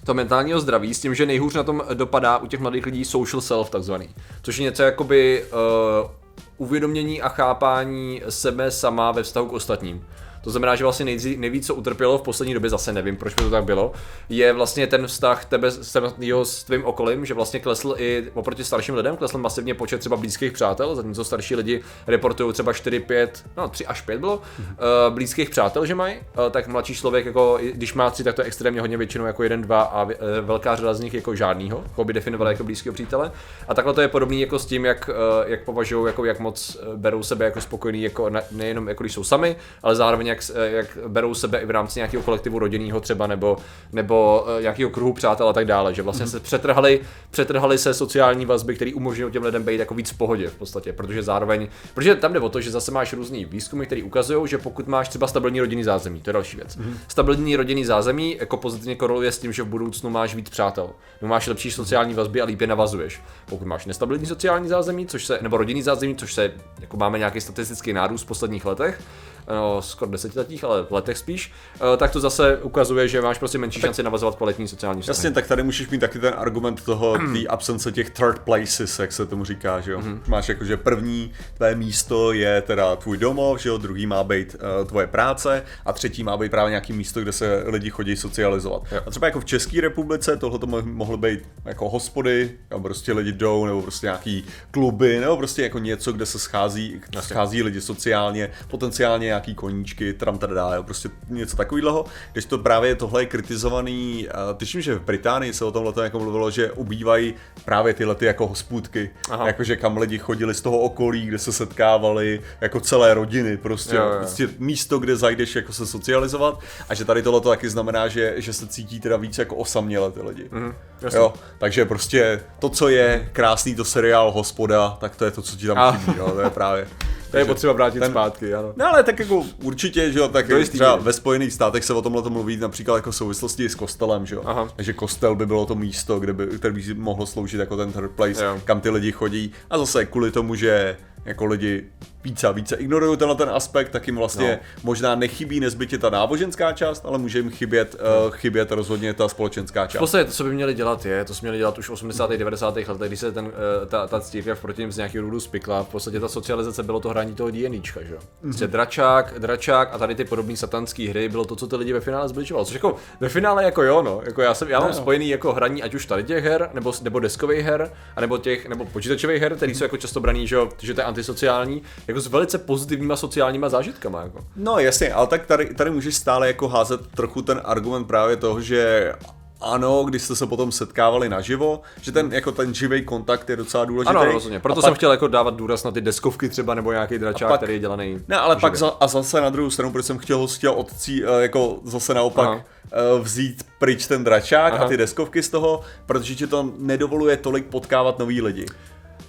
to 0.04 0.14
mentálního 0.14 0.60
zdraví 0.60 0.94
s 0.94 1.00
tím, 1.00 1.14
že 1.14 1.26
nejhůř 1.26 1.54
na 1.54 1.62
tom 1.62 1.82
dopadá 1.94 2.38
u 2.38 2.46
těch 2.46 2.60
mladých 2.60 2.86
lidí 2.86 3.04
social 3.04 3.40
self 3.40 3.70
takzvaný. 3.70 4.08
Což 4.42 4.58
je 4.58 4.64
něco 4.64 4.82
jakoby 4.82 5.44
uh, 5.44 6.10
uvědomění 6.56 7.22
a 7.22 7.28
chápání 7.28 8.22
sebe 8.28 8.70
sama 8.70 9.12
ve 9.12 9.22
vztahu 9.22 9.46
k 9.46 9.52
ostatním. 9.52 10.04
To 10.44 10.50
znamená, 10.50 10.76
že 10.76 10.84
vlastně 10.84 11.04
nejdřív, 11.04 11.38
nejvíc, 11.38 11.66
co 11.66 11.74
utrpělo 11.74 12.18
v 12.18 12.22
poslední 12.22 12.54
době, 12.54 12.70
zase 12.70 12.92
nevím, 12.92 13.16
proč 13.16 13.34
by 13.34 13.42
to 13.42 13.50
tak 13.50 13.64
bylo, 13.64 13.92
je 14.28 14.52
vlastně 14.52 14.86
ten 14.86 15.06
vztah 15.06 15.44
tebe 15.44 15.70
samotného 15.70 16.44
s 16.44 16.64
tvým 16.64 16.84
okolím, 16.84 17.26
že 17.26 17.34
vlastně 17.34 17.60
klesl 17.60 17.94
i 17.98 18.30
oproti 18.34 18.64
starším 18.64 18.94
lidem, 18.94 19.16
klesl 19.16 19.38
masivně 19.38 19.74
počet 19.74 19.98
třeba 19.98 20.16
blízkých 20.16 20.52
přátel, 20.52 20.96
zatímco 20.96 21.24
starší 21.24 21.56
lidi 21.56 21.82
reportují 22.06 22.52
třeba 22.52 22.72
4, 22.72 23.00
5, 23.00 23.44
no 23.56 23.68
3 23.68 23.86
až 23.86 24.00
5 24.00 24.20
bylo, 24.20 24.36
uh, 24.36 25.14
blízkých 25.14 25.50
přátel, 25.50 25.86
že 25.86 25.94
mají, 25.94 26.16
uh, 26.16 26.50
tak 26.50 26.66
mladší 26.66 26.94
člověk, 26.94 27.26
jako, 27.26 27.58
když 27.72 27.94
má 27.94 28.10
tři, 28.10 28.24
tak 28.24 28.34
to 28.34 28.42
je 28.42 28.46
extrémně 28.46 28.80
hodně 28.80 28.96
většinou 28.96 29.24
jako 29.24 29.42
jeden, 29.42 29.62
dva 29.62 29.82
a 29.82 30.04
uh, 30.04 30.10
velká 30.40 30.76
řada 30.76 30.94
z 30.94 31.00
nich 31.00 31.14
jako 31.14 31.34
žádnýho, 31.34 31.84
jako 31.88 32.04
by 32.04 32.12
definovala 32.12 32.50
jako 32.50 32.64
blízkého 32.64 32.94
přítele. 32.94 33.32
A 33.68 33.74
takhle 33.74 33.94
to 33.94 34.00
je 34.00 34.08
podobný 34.08 34.40
jako 34.40 34.58
s 34.58 34.66
tím, 34.66 34.84
jak, 34.84 35.08
uh, 35.08 35.50
jak 35.50 35.64
považují, 35.64 36.06
jako 36.06 36.24
jak 36.24 36.40
moc 36.40 36.76
berou 36.96 37.22
sebe 37.22 37.44
jako 37.44 37.60
spokojný, 37.60 38.02
jako 38.02 38.30
ne, 38.30 38.42
nejenom 38.50 38.88
jako 38.88 39.02
když 39.02 39.12
jsou 39.12 39.24
sami, 39.24 39.56
ale 39.82 39.96
zároveň 39.96 40.26
jak, 40.34 40.72
jak 40.72 40.98
berou 41.08 41.34
sebe 41.34 41.58
i 41.58 41.66
v 41.66 41.70
rámci 41.70 41.98
nějakého 41.98 42.22
kolektivu 42.22 42.58
rodinného 42.58 43.00
třeba 43.00 43.26
nebo, 43.26 43.56
nebo 43.92 44.46
eh, 44.58 44.62
nějakého 44.62 44.90
kruhu 44.90 45.12
přátel 45.12 45.48
a 45.48 45.52
tak 45.52 45.66
dále, 45.66 45.94
že 45.94 46.02
vlastně 46.02 46.24
mm. 46.24 46.30
se 46.30 46.40
přetrhali, 46.40 47.00
přetrhali 47.30 47.78
se 47.78 47.94
sociální 47.94 48.46
vazby, 48.46 48.74
které 48.74 48.94
umožňují 48.94 49.32
těm 49.32 49.42
lidem 49.42 49.62
být 49.62 49.80
jako 49.80 49.94
víc 49.94 50.10
v 50.10 50.18
pohodě 50.18 50.48
v 50.48 50.54
podstatě, 50.54 50.92
protože 50.92 51.22
zároveň, 51.22 51.68
protože 51.94 52.14
tam 52.14 52.32
jde 52.32 52.40
o 52.40 52.48
to, 52.48 52.60
že 52.60 52.70
zase 52.70 52.92
máš 52.92 53.12
různý 53.12 53.44
výzkumy, 53.44 53.86
které 53.86 54.02
ukazují, 54.02 54.48
že 54.48 54.58
pokud 54.58 54.88
máš 54.88 55.08
třeba 55.08 55.26
stabilní 55.26 55.60
rodinný 55.60 55.84
zázemí, 55.84 56.20
to 56.20 56.30
je 56.30 56.32
další 56.32 56.56
věc. 56.56 56.76
Mm. 56.76 56.98
Stabilní 57.08 57.56
rodinný 57.56 57.84
zázemí 57.84 58.36
jako 58.40 58.56
pozitivně 58.56 58.96
koreluje 58.96 59.32
s 59.32 59.38
tím, 59.38 59.52
že 59.52 59.62
v 59.62 59.66
budoucnu 59.66 60.10
máš 60.10 60.34
víc 60.34 60.50
přátel, 60.50 60.90
no 61.22 61.28
máš 61.28 61.46
lepší 61.46 61.70
sociální 61.70 62.14
vazby 62.14 62.40
a 62.40 62.44
líp 62.44 62.60
je 62.60 62.66
navazuješ. 62.66 63.20
Pokud 63.46 63.66
máš 63.66 63.86
nestabilní 63.86 64.26
sociální 64.26 64.68
zázemí, 64.68 65.06
což 65.06 65.26
se, 65.26 65.38
nebo 65.42 65.56
rodinný 65.56 65.82
zázemí, 65.82 66.16
což 66.16 66.34
se, 66.34 66.52
jako 66.80 66.96
máme 66.96 67.18
nějaký 67.18 67.40
statistický 67.40 67.92
nárůst 67.92 68.22
v 68.22 68.26
posledních 68.26 68.64
letech, 68.64 69.00
no, 69.48 69.82
skoro 69.82 70.10
desetiletích, 70.10 70.64
ale 70.64 70.82
v 70.82 70.90
letech 70.90 71.18
spíš, 71.18 71.52
eh, 71.76 71.96
tak 71.96 72.10
to 72.10 72.20
zase 72.20 72.56
ukazuje, 72.56 73.08
že 73.08 73.20
máš 73.20 73.38
prostě 73.38 73.58
menší 73.58 73.80
šanci 73.80 74.02
navazovat 74.02 74.34
kvalitní 74.34 74.68
sociální 74.68 75.00
vztahy. 75.00 75.16
Jasně, 75.16 75.30
tak 75.30 75.46
tady 75.46 75.62
můžeš 75.62 75.88
mít 75.88 75.98
taky 75.98 76.18
ten 76.18 76.34
argument 76.36 76.84
toho, 76.84 77.18
té 77.32 77.46
absence 77.48 77.92
těch 77.92 78.10
third 78.10 78.38
places, 78.38 78.98
jak 78.98 79.12
se 79.12 79.26
tomu 79.26 79.44
říká, 79.44 79.80
že 79.80 79.92
jo. 79.92 80.00
Mm-hmm. 80.00 80.20
Máš 80.26 80.48
jako, 80.48 80.64
že 80.64 80.76
první 80.76 81.32
tvé 81.56 81.74
místo 81.74 82.32
je 82.32 82.62
teda 82.62 82.96
tvůj 82.96 83.18
domov, 83.18 83.60
že 83.60 83.68
jo, 83.68 83.78
druhý 83.78 84.06
má 84.06 84.24
být 84.24 84.54
uh, 84.54 84.88
tvoje 84.88 85.06
práce 85.06 85.62
a 85.84 85.92
třetí 85.92 86.24
má 86.24 86.36
být 86.36 86.50
právě 86.50 86.70
nějaký 86.70 86.92
místo, 86.92 87.20
kde 87.20 87.32
se 87.32 87.64
lidi 87.66 87.90
chodí 87.90 88.16
socializovat. 88.16 88.82
Jo. 88.92 89.00
A 89.06 89.10
třeba 89.10 89.26
jako 89.26 89.40
v 89.40 89.44
České 89.44 89.80
republice 89.80 90.36
tohle 90.36 90.58
to 90.58 90.66
mohlo 90.82 91.16
být 91.16 91.40
jako 91.64 91.88
hospody, 91.88 92.50
kam 92.68 92.82
prostě 92.82 93.12
lidi 93.12 93.32
jdou, 93.32 93.66
nebo 93.66 93.82
prostě 93.82 94.06
nějaký 94.06 94.44
kluby, 94.70 95.20
nebo 95.20 95.36
prostě 95.36 95.62
jako 95.62 95.78
něco, 95.78 96.12
kde 96.12 96.26
se 96.26 96.38
schází, 96.38 97.00
schází 97.20 97.62
lidi 97.62 97.80
sociálně, 97.80 98.50
potenciálně 98.68 99.33
nějaký 99.34 99.54
koníčky, 99.54 100.12
tram 100.12 100.38
tada, 100.38 100.74
jo, 100.74 100.82
prostě 100.82 101.08
něco 101.28 101.56
takového. 101.56 102.04
Když 102.32 102.44
to 102.44 102.58
právě 102.58 102.94
tohle 102.94 103.22
je 103.22 103.26
kritizovaný, 103.26 104.28
tuším, 104.56 104.80
že 104.80 104.94
v 104.94 105.00
Británii 105.00 105.52
se 105.52 105.64
o 105.64 105.72
tomhle 105.72 105.92
to 105.92 106.02
jako 106.02 106.18
mluvilo, 106.18 106.50
že 106.50 106.72
ubývají 106.72 107.34
právě 107.64 107.94
tyhle 107.94 108.14
ty 108.14 108.24
jako 108.26 108.46
hospůdky, 108.46 109.10
jakože 109.46 109.76
kam 109.76 109.98
lidi 109.98 110.18
chodili 110.18 110.54
z 110.54 110.60
toho 110.60 110.78
okolí, 110.78 111.26
kde 111.26 111.38
se 111.38 111.52
setkávali, 111.52 112.40
jako 112.60 112.80
celé 112.80 113.14
rodiny, 113.14 113.56
prostě, 113.56 113.96
jo, 113.96 114.02
jo. 114.02 114.18
prostě 114.18 114.48
místo, 114.58 114.98
kde 114.98 115.16
zajdeš 115.16 115.56
jako 115.56 115.72
se 115.72 115.86
socializovat. 115.86 116.58
A 116.88 116.94
že 116.94 117.04
tady 117.04 117.22
tohle 117.22 117.40
to 117.40 117.48
taky 117.48 117.70
znamená, 117.70 118.08
že, 118.08 118.34
že 118.36 118.52
se 118.52 118.66
cítí 118.66 119.00
teda 119.00 119.16
víc 119.16 119.38
jako 119.38 119.56
osaměle 119.56 120.10
ty 120.12 120.22
lidi. 120.22 120.48
Mm, 120.50 120.74
jo, 121.14 121.34
takže 121.58 121.84
prostě 121.84 122.40
to, 122.58 122.68
co 122.68 122.88
je 122.88 123.28
krásný, 123.32 123.74
to 123.74 123.84
seriál 123.84 124.32
Hospoda, 124.32 124.96
tak 125.00 125.16
to 125.16 125.24
je 125.24 125.30
to, 125.30 125.42
co 125.42 125.56
ti 125.56 125.66
tam 125.66 125.98
chybí, 125.98 126.18
jo, 126.18 126.30
to 126.30 126.40
je 126.40 126.50
právě 126.50 126.86
To 127.34 127.38
je 127.38 127.44
potřeba 127.44 127.72
vrátit 127.72 128.00
ten... 128.00 128.10
zpátky, 128.10 128.54
ano. 128.54 128.72
No 128.76 128.86
ale 128.86 129.02
tak 129.02 129.18
jako 129.18 129.44
určitě, 129.62 130.12
že 130.12 130.18
jo, 130.18 130.28
tak 130.28 130.48
jistý 130.48 130.78
třeba 130.78 130.96
ve 130.96 131.12
Spojených 131.12 131.52
státech 131.52 131.84
se 131.84 131.92
o 131.94 132.02
tomhle 132.02 132.22
to 132.22 132.30
mluví 132.30 132.56
například 132.56 132.96
jako 132.96 133.10
v 133.10 133.16
souvislosti 133.16 133.68
s 133.68 133.74
kostelem, 133.74 134.26
že 134.26 134.34
jo. 134.34 134.42
Aha. 134.44 134.68
Takže 134.76 134.92
kostel 134.92 135.34
by 135.34 135.46
bylo 135.46 135.66
to 135.66 135.74
místo, 135.74 136.20
kde 136.20 136.32
by, 136.32 136.46
které 136.46 136.74
by 136.74 136.94
mohlo 136.94 137.26
sloužit 137.26 137.60
jako 137.60 137.76
ten 137.76 137.92
third 137.92 138.10
place, 138.10 138.44
Jo. 138.44 138.60
kam 138.64 138.80
ty 138.80 138.90
lidi 138.90 139.12
chodí. 139.12 139.52
A 139.70 139.78
zase 139.78 140.06
kvůli 140.06 140.30
tomu, 140.30 140.54
že 140.54 140.96
jako 141.24 141.44
lidi 141.44 141.84
více 142.24 142.48
a 142.48 142.50
více 142.52 142.76
ignorují 142.76 143.16
tenhle 143.18 143.36
ten 143.36 143.50
aspekt, 143.50 143.88
tak 143.88 144.06
jim 144.06 144.16
vlastně 144.16 144.50
No. 144.62 144.68
možná 144.82 145.14
nechybí 145.14 145.60
nezbytně 145.60 145.98
ta 145.98 146.10
náboženská 146.10 146.72
část, 146.72 147.06
ale 147.06 147.18
může 147.18 147.38
jim 147.38 147.50
chybět, 147.50 147.94
uh, 148.26 148.30
chybět 148.32 148.72
rozhodně 148.72 149.14
ta 149.14 149.28
společenská 149.28 149.84
V 149.86 149.88
část. 149.88 149.98
podstatě 150.00 150.24
to, 150.24 150.30
co 150.30 150.44
by 150.44 150.50
měli 150.54 150.74
dělat, 150.74 151.06
je, 151.06 151.24
to 151.24 151.34
jsme 151.34 151.46
měli 151.46 151.58
dělat 151.58 151.78
už 151.78 151.88
v 151.88 151.92
80. 151.92 152.30
90. 152.30 152.76
letech, 152.76 153.08
když 153.08 153.20
se 153.20 153.32
ten, 153.32 153.52
eh, 153.82 153.86
ta, 153.86 154.06
ta 154.06 154.20
církev 154.20 154.60
proti 154.60 154.80
ním 154.82 154.92
z 154.92 154.96
nějakého 154.96 155.22
důvodu 155.22 155.40
spikla. 155.40 155.82
V 155.84 155.88
podstatě 155.88 156.20
ta 156.20 156.28
socializace 156.28 156.82
bylo 156.82 157.00
to 157.00 157.08
hraní 157.08 157.34
toho 157.34 157.50
D&Dčka, 157.50 158.02
že 158.02 158.12
jo. 158.14 158.18
Prostě 158.40 158.66
dračák, 158.66 159.34
dračák 159.38 159.88
a 159.94 159.98
tady 159.98 160.14
ty 160.14 160.24
podobné 160.24 160.56
satanské 160.56 161.08
hry 161.08 161.28
bylo 161.28 161.44
to, 161.44 161.56
co 161.56 161.66
ty 161.66 161.76
lidi 161.76 161.92
ve 161.92 162.00
finále 162.00 162.28
zbližovalo. 162.28 162.64
Což 162.64 162.74
jako 162.74 162.96
ve 163.20 163.28
finále 163.28 163.64
jako 163.64 163.82
jo, 163.82 164.02
no. 164.02 164.20
Jako 164.26 164.42
já, 164.42 164.54
jsem, 164.54 164.68
já 164.68 164.78
mám 164.80 164.88
No, 164.90 164.94
jo. 164.96 165.00
spojený 165.02 165.28
jako 165.28 165.52
hraní 165.52 165.82
ať 165.82 165.94
už 165.94 166.06
tady 166.06 166.24
těch 166.24 166.44
her, 166.44 166.70
nebo, 166.74 166.92
nebo 167.02 167.20
deskových 167.20 167.64
her, 167.64 167.90
anebo 168.16 168.38
těch, 168.38 168.68
nebo 168.68 168.84
počítačových 168.84 169.42
her, 169.42 169.56
které 169.56 169.74
jsou 169.74 169.84
jako 169.84 169.96
často 169.96 170.20
braný, 170.20 170.46
že, 170.46 170.54
jo, 170.56 170.68
že 170.82 170.94
to 170.94 171.00
je 171.00 171.04
antisociální, 171.18 171.82
jako 172.08 172.20
s 172.20 172.26
velice 172.26 172.58
pozitivníma 172.58 173.16
sociálníma 173.16 173.68
zážitkama. 173.68 174.22
Jako. 174.22 174.38
No 174.56 174.78
jasně, 174.78 175.12
ale 175.12 175.26
tak 175.26 175.46
tady, 175.46 175.74
tady 175.74 175.90
můžeš 175.90 176.14
stále 176.16 176.46
jako 176.46 176.68
házet 176.68 177.00
trochu 177.14 177.42
ten 177.42 177.60
argument 177.64 178.04
právě 178.04 178.36
toho, 178.36 178.60
že 178.60 179.12
ano, 179.60 180.04
když 180.04 180.22
jste 180.22 180.36
se 180.36 180.46
potom 180.46 180.72
setkávali 180.72 181.28
naživo, 181.28 181.80
že 182.00 182.12
ten 182.12 182.32
jako 182.32 182.52
ten 182.52 182.74
živý 182.74 183.04
kontakt 183.04 183.50
je 183.50 183.56
docela 183.56 183.84
důležitý. 183.84 184.10
Ano, 184.16 184.24
rozhodně. 184.24 184.60
Proto 184.60 184.78
A 184.78 184.82
jsem 184.82 184.90
pak- 184.90 184.96
chtěl 184.98 185.10
jako 185.10 185.28
dávat 185.28 185.54
důraz 185.56 185.84
na 185.84 185.90
ty 185.90 186.00
deskovky 186.00 186.48
třeba, 186.48 186.74
nebo 186.74 186.92
nějaký 186.92 187.18
dračák, 187.18 187.48
pak- 187.48 187.58
který 187.60 187.72
je 187.72 187.78
dělaný. 187.78 188.18
Ne, 188.28 188.36
ale 188.36 188.56
pak 188.56 188.74
živě. 188.74 188.78
za, 188.78 188.88
a 189.00 189.06
zase 189.06 189.40
na 189.40 189.50
druhou 189.50 189.70
stranu, 189.70 189.92
proč 189.92 190.04
jsem 190.06 190.18
chtěl, 190.18 190.46
chtěl 190.46 190.72
otcí, 190.72 191.24
eh, 191.24 191.42
jako 191.42 191.78
zase 191.84 192.14
naopak 192.14 192.46
Aha. 192.48 192.60
eh, 192.92 193.20
vzít 193.22 193.66
pryč 193.78 194.06
ten 194.06 194.24
dračák 194.24 194.72
Aha. 194.74 194.84
a 194.84 194.88
ty 194.88 194.96
deskovky 194.96 195.42
z 195.42 195.48
toho, 195.48 195.80
protože 196.06 196.34
ti 196.34 196.46
to 196.46 196.70
nedovoluje 196.78 197.36
tolik 197.36 197.66
potkávat 197.66 198.18
nový 198.18 198.42
lidi. 198.42 198.66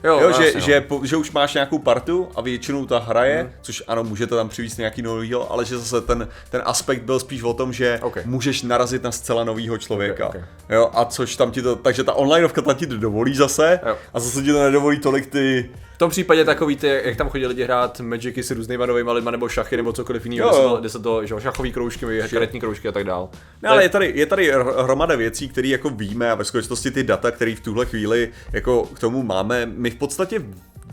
Jo, 0.06 0.20
Jo, 0.20 0.28
jasně, 0.28 0.46
že, 0.46 0.54
no. 0.56 0.60
že, 0.60 0.82
po, 0.82 1.02
že 1.04 1.18
už 1.18 1.32
máš 1.32 1.54
nějakou 1.54 1.80
partu 1.80 2.30
a 2.36 2.42
většinou 2.42 2.86
ta 2.86 3.00
hraje, 3.00 3.42
hmm. 3.42 3.52
což 3.62 3.84
ano, 3.88 4.04
můžete 4.04 4.36
tam 4.36 4.50
přivést 4.50 4.78
nějaký 4.78 5.02
novýho, 5.02 5.52
ale 5.52 5.66
že 5.66 5.78
zase 5.78 6.02
ten, 6.02 6.28
ten 6.50 6.62
aspekt 6.66 7.02
byl 7.04 7.20
spíš 7.20 7.44
o 7.44 7.54
tom, 7.54 7.74
že 7.74 8.00
Ok. 8.02 8.18
můžeš 8.26 8.62
narazit 8.62 9.04
na 9.04 9.12
zcela 9.12 9.44
novýho 9.44 9.78
člověka. 9.78 10.28
Ok, 10.28 10.36
ok. 10.36 10.42
Jo, 10.70 10.90
a 10.94 11.06
což 11.06 11.36
tam 11.36 11.52
ti 11.52 11.62
to, 11.62 11.76
takže 11.76 12.04
ta 12.04 12.14
onlineovka 12.14 12.62
tam 12.62 12.76
ti 12.76 12.88
to 12.88 12.98
dovolí 12.98 13.36
zase 13.36 13.80
Jo. 13.88 13.98
a 14.14 14.20
zase 14.20 14.42
ti 14.42 14.52
to 14.52 14.64
nedovolí 14.64 15.00
tolik 15.00 15.26
ty, 15.28 15.70
V 15.96 15.98
tom 15.98 16.10
případě 16.10 16.46
takový 16.46 16.76
ty, 16.76 17.02
jak 17.04 17.16
tam 17.16 17.30
chodí 17.30 17.46
lidi 17.46 17.64
hrát 17.64 18.00
Magicy 18.00 18.44
s 18.44 18.52
různýma 18.52 18.86
novýma 18.86 19.14
lidma, 19.14 19.32
nebo 19.32 19.50
šachy, 19.50 19.78
nebo 19.78 19.94
cokoliv 19.94 20.26
jiného, 20.26 20.78
kde 20.80 20.90
se 20.90 21.00
to, 21.00 21.26
že 21.26 21.36
šachový 21.40 21.72
kroužky, 21.72 22.06
karetní 22.30 22.60
kroužky 22.60 22.88
a 22.88 22.92
tak 22.92 23.04
dál. 23.04 23.30
No, 23.64 23.70
ale 23.70 23.84
je 23.84 23.90
tady, 23.90 24.12
je 24.16 24.26
tady 24.26 24.54
hr- 24.54 24.84
hromada 24.84 25.16
věcí, 25.16 25.50
které 25.50 25.68
jako 25.68 25.90
víme 25.90 26.32
a 26.32 26.36
ve 26.36 26.44
skutečnosti 26.44 26.92
ty 26.92 27.04
data, 27.04 27.32
které 27.32 27.56
v 27.56 27.60
tuhle 27.60 27.86
chvíli 27.86 28.32
jako 28.54 28.84
k 28.86 29.00
tomu 29.00 29.24
máme, 29.24 29.66
my 29.66 29.90
v 29.90 29.96
podstatě 29.96 30.42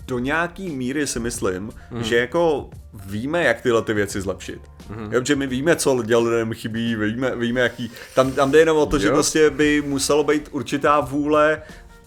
do 0.07 0.19
nějaký 0.19 0.71
míry 0.71 1.07
si 1.07 1.21
myslím, 1.21 1.71
mm. 1.91 2.03
že 2.03 2.17
jako 2.17 2.71
víme, 3.07 3.45
jak 3.45 3.61
tyhle 3.61 3.83
ty 3.83 3.95
věci 3.95 4.21
zlepšit. 4.21 4.61
Mm. 4.89 5.13
Jo, 5.13 5.21
že 5.25 5.37
my 5.37 5.47
víme, 5.47 5.77
co 5.77 5.95
lidem 5.95 6.55
chybí, 6.55 6.97
víme, 6.97 7.37
víme 7.37 7.61
jaký, 7.61 7.91
tam, 8.15 8.33
tam 8.33 8.51
jde 8.51 8.59
jenom 8.59 8.77
o 8.77 8.87
to, 8.87 8.99
že 8.99 9.07
Jo. 9.07 9.13
prostě 9.15 9.51
by 9.51 9.83
muselo 9.87 10.25
být 10.25 10.49
určitá 10.51 11.01
vůle 11.01 11.63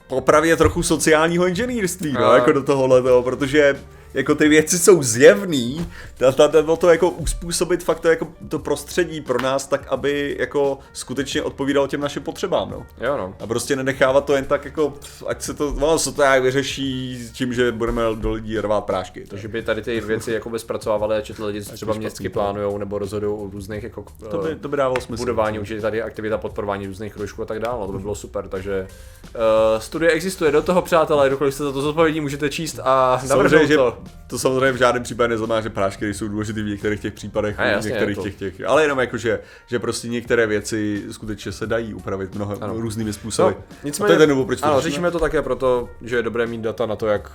popravě 0.07 0.57
trochu 0.57 0.83
sociálního 0.83 1.47
inženýrství, 1.47 2.13
no, 2.13 2.33
jako 2.35 2.51
do 2.51 2.63
tohohle 2.63 3.01
toho, 3.01 3.23
protože 3.23 3.75
jako 4.15 4.35
ty 4.35 4.47
věci 4.47 4.79
jsou 4.79 5.03
zjevný, 5.03 5.87
ta, 6.17 6.31
ta, 6.31 6.47
ta, 6.47 6.59
o 6.67 6.77
to 6.77 6.89
jako 6.89 7.09
uspůsobit 7.09 7.83
fakt 7.83 7.99
to, 7.99 8.07
jako 8.07 8.27
to 8.49 8.59
prostředí 8.59 9.21
pro 9.21 9.41
nás 9.41 9.67
tak, 9.67 9.87
aby 9.87 10.35
jako 10.39 10.79
skutečně 10.93 11.41
odpovídalo 11.41 11.87
těm 11.87 12.01
našim 12.01 12.23
potřebám, 12.23 12.69
no. 12.69 12.85
Jo 13.01 13.17
no. 13.17 13.35
A 13.39 13.47
prostě 13.47 13.75
nenechávat 13.75 14.25
to 14.25 14.35
jen 14.35 14.45
tak 14.45 14.65
jako, 14.65 14.93
ať 15.27 15.41
se 15.41 15.53
to, 15.53 15.67
ono 15.67 15.99
se 15.99 16.11
to 16.11 16.21
nějak 16.21 16.43
vyřeší 16.43 17.19
tím, 17.33 17.53
že 17.53 17.71
budeme 17.71 18.01
do 18.15 18.31
lidí 18.31 18.59
rvát 18.59 18.81
prášky. 18.81 19.25
To, 19.25 19.37
Že 19.37 19.47
by 19.47 19.61
tady 19.61 19.81
ty 19.81 20.01
věci 20.01 20.31
jako 20.31 20.59
zpracovávali 20.59 21.17
a 21.17 21.21
četli 21.21 21.45
lidi, 21.45 21.63
co 21.63 21.73
třeba 21.73 21.93
městsky 21.93 22.29
plán. 22.29 22.45
plánujou 22.45 22.77
nebo 22.77 22.99
rozhodují 22.99 23.33
o 23.33 23.49
různých 23.53 23.83
jako 23.83 24.05
to, 24.29 24.37
by, 24.37 24.51
eh, 24.51 24.55
to 24.55 24.67
by 24.67 24.77
dávalo 24.77 25.01
smysl. 25.01 25.21
budování, 25.21 25.59
už 25.59 25.69
je 25.69 25.81
tady 25.81 26.01
aktivita 26.01 26.37
podporování 26.37 26.87
různých 26.87 27.13
kroužků 27.13 27.41
a 27.41 27.45
tak 27.45 27.59
dále, 27.59 27.87
to 27.87 27.93
by 27.93 27.99
bylo 27.99 28.15
super, 28.15 28.47
takže 28.47 28.87
uh, 29.35 29.79
studie 29.79 30.11
existuje, 30.11 30.51
do 30.51 30.61
toho 30.61 30.81
přátelé, 30.81 31.27
kdokoliv 31.27 31.53
jste 31.53 31.63
za 31.63 31.71
to 31.71 31.81
zodpovědní, 31.81 32.21
můžete 32.21 32.49
číst 32.49 32.79
a 32.83 33.21
navrhnout 33.29 33.69
to. 33.69 33.97
To 34.27 34.39
samozřejmě 34.39 34.71
v 34.71 34.75
žádném 34.77 35.03
případě 35.03 35.27
neznamená, 35.27 35.61
že 35.61 35.69
prášky 35.69 36.13
jsou 36.13 36.27
důležité 36.27 36.61
v 36.63 36.65
některých 36.65 36.99
těch 36.99 37.13
případech, 37.13 37.59
A 37.59 37.63
v 37.63 37.67
jasně, 37.67 37.89
některých 37.89 38.17
jako- 38.17 38.23
těch, 38.29 38.35
těch, 38.35 38.65
ale 38.67 38.81
jenom 38.83 38.99
jako, 38.99 39.17
že, 39.17 39.39
že 39.67 39.79
prostě 39.79 40.07
některé 40.07 40.47
věci 40.47 41.03
skutečně 41.11 41.51
se 41.51 41.67
dají 41.67 41.93
upravit 41.93 42.35
mnoha, 42.35 42.55
Ano. 42.61 42.73
různými 42.81 43.13
způsoby. 43.13 43.49
No, 43.49 43.63
a 43.71 43.75
nicméně, 43.83 44.07
to 44.07 44.13
je 44.13 44.17
ten 44.19 44.29
důvod, 44.29 44.45
proč 44.45 44.59
to 44.59 44.65
ano, 44.65 44.81
řešíme 44.81 45.11
to 45.11 45.19
také 45.19 45.41
proto, 45.41 45.89
že 46.01 46.15
je 46.15 46.23
dobré 46.23 46.47
mít 46.47 46.61
data 46.61 46.85
na 46.85 46.95
to, 46.95 47.07
jak 47.07 47.31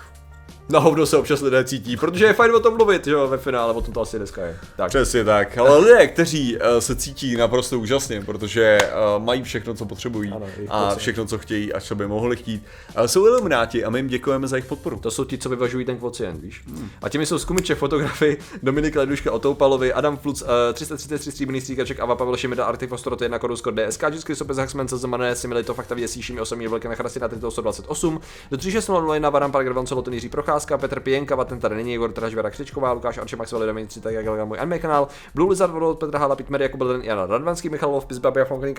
na 0.70 0.78
hovno 0.78 1.06
se 1.06 1.16
občas 1.16 1.40
lidé 1.40 1.64
cítí, 1.64 1.96
protože 1.96 2.24
je 2.24 2.32
fajn 2.32 2.54
o 2.54 2.60
tom 2.60 2.76
mluvit, 2.76 3.04
že 3.04 3.10
jo, 3.10 3.28
ve 3.28 3.38
finále, 3.38 3.72
o 3.72 3.80
tom 3.80 3.94
to 3.94 4.00
asi 4.00 4.16
dneska 4.16 4.46
je. 4.46 4.56
Tak. 4.76 4.88
Přesně 4.88 5.24
tak, 5.24 5.58
ale 5.58 5.78
lidé, 5.78 6.06
kteří 6.06 6.56
uh, 6.56 6.62
se 6.78 6.96
cítí 6.96 7.36
naprosto 7.36 7.78
úžasně, 7.78 8.20
protože 8.20 8.78
uh, 8.82 9.24
mají 9.24 9.42
všechno, 9.42 9.74
co 9.74 9.86
potřebují 9.86 10.32
Ano, 10.32 10.46
a 10.68 10.94
všechno, 10.94 11.26
co 11.26 11.38
chtějí 11.38 11.72
a 11.72 11.80
co 11.80 11.94
by 11.94 12.06
mohli 12.06 12.36
chtít, 12.36 12.62
uh, 12.98 13.04
jsou 13.04 13.26
ilumináti 13.26 13.84
a 13.84 13.90
my 13.90 13.98
jim 13.98 14.08
děkujeme 14.08 14.48
za 14.48 14.56
jejich 14.56 14.68
podporu. 14.68 14.98
To 14.98 15.10
jsou 15.10 15.24
ti, 15.24 15.38
co 15.38 15.48
vyvažují 15.48 15.84
ten 15.84 15.98
kvocient, 15.98 16.40
víš? 16.40 16.64
A 17.02 17.08
těmi 17.08 17.26
jsou 17.26 17.38
Skumiček, 17.38 17.78
fotografy, 17.78 18.38
Dominik 18.62 18.96
Leduška, 18.96 19.32
Otoupalovi, 19.32 19.92
Adam 19.92 20.16
Fluc, 20.16 20.42
uh, 20.42 20.48
333 20.72 21.30
stříbrný 21.30 21.60
stříkaček, 21.60 22.00
Ava 22.00 22.14
Pavel 22.14 22.36
Šimida, 22.36 22.64
Arctic 22.64 22.88
Fostorot 22.88 23.22
1, 23.22 23.38
Korusko, 23.38 23.70
DSK, 23.70 24.04
Český 24.12 24.34
Sopes, 24.34 24.56
Haxman, 24.56 24.88
Zemané, 24.88 25.36
Similito, 25.36 25.74
Fakta 25.74 25.94
Věcí, 25.94 26.22
Šimi, 26.22 26.40
Osamí, 26.40 26.68
Velké 26.68 26.88
na 26.88 26.94
Chrastina, 26.94 27.28
128, 27.48 28.20
do 28.50 28.56
3601, 28.56 29.30
Varan, 29.30 29.52
Park, 29.52 29.66
Soloton, 29.84 30.14
Jiří 30.14 30.28
Procházka, 30.28 30.59
Petr 30.66 31.00
Pěnka, 31.00 31.34
Vaten 31.34 31.60
tady 31.60 31.74
není, 31.74 31.94
Igor 31.94 32.12
Traž, 32.12 32.34
Věra 32.34 32.50
Křičková, 32.50 32.92
Lukáš 32.92 33.18
Arče, 33.18 33.36
Maxwell, 33.36 33.66
Domin 33.66 33.86
3, 33.86 34.00
tak 34.00 34.14
jak 34.14 34.44
můj 34.44 34.58
anime 34.60 34.78
kanál, 34.78 35.08
Blue 35.34 35.50
Lizard, 35.50 35.72
World, 35.72 35.98
Petr 35.98 36.18
Hala, 36.18 36.36
Pitmer, 36.36 36.62
Jakub 36.62 36.78
Belden, 36.78 37.02
Jana 37.02 37.26
Radvanský, 37.26 37.68
Michal 37.68 37.90
Wolf, 37.90 38.06
Pizbabi, 38.06 38.44
Franklin, 38.44 38.74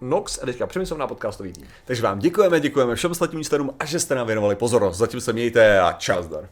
Nox, 0.00 0.42
Editka 0.42 0.66
Přemysl 0.66 0.96
na 0.96 1.06
podcastový 1.06 1.52
tým. 1.52 1.66
Takže 1.84 2.02
vám 2.02 2.18
děkujeme, 2.18 2.60
děkujeme 2.60 2.94
všem 2.94 3.10
ostatním 3.10 3.44
členům 3.44 3.70
a 3.80 3.84
že 3.84 4.00
jste 4.00 4.14
nám 4.14 4.26
věnovali 4.26 4.56
pozornost. 4.56 4.96
Zatím 4.96 5.20
se 5.20 5.32
mějte 5.32 5.80
a 5.80 5.92
čas 5.92 6.28
dar. 6.28 6.48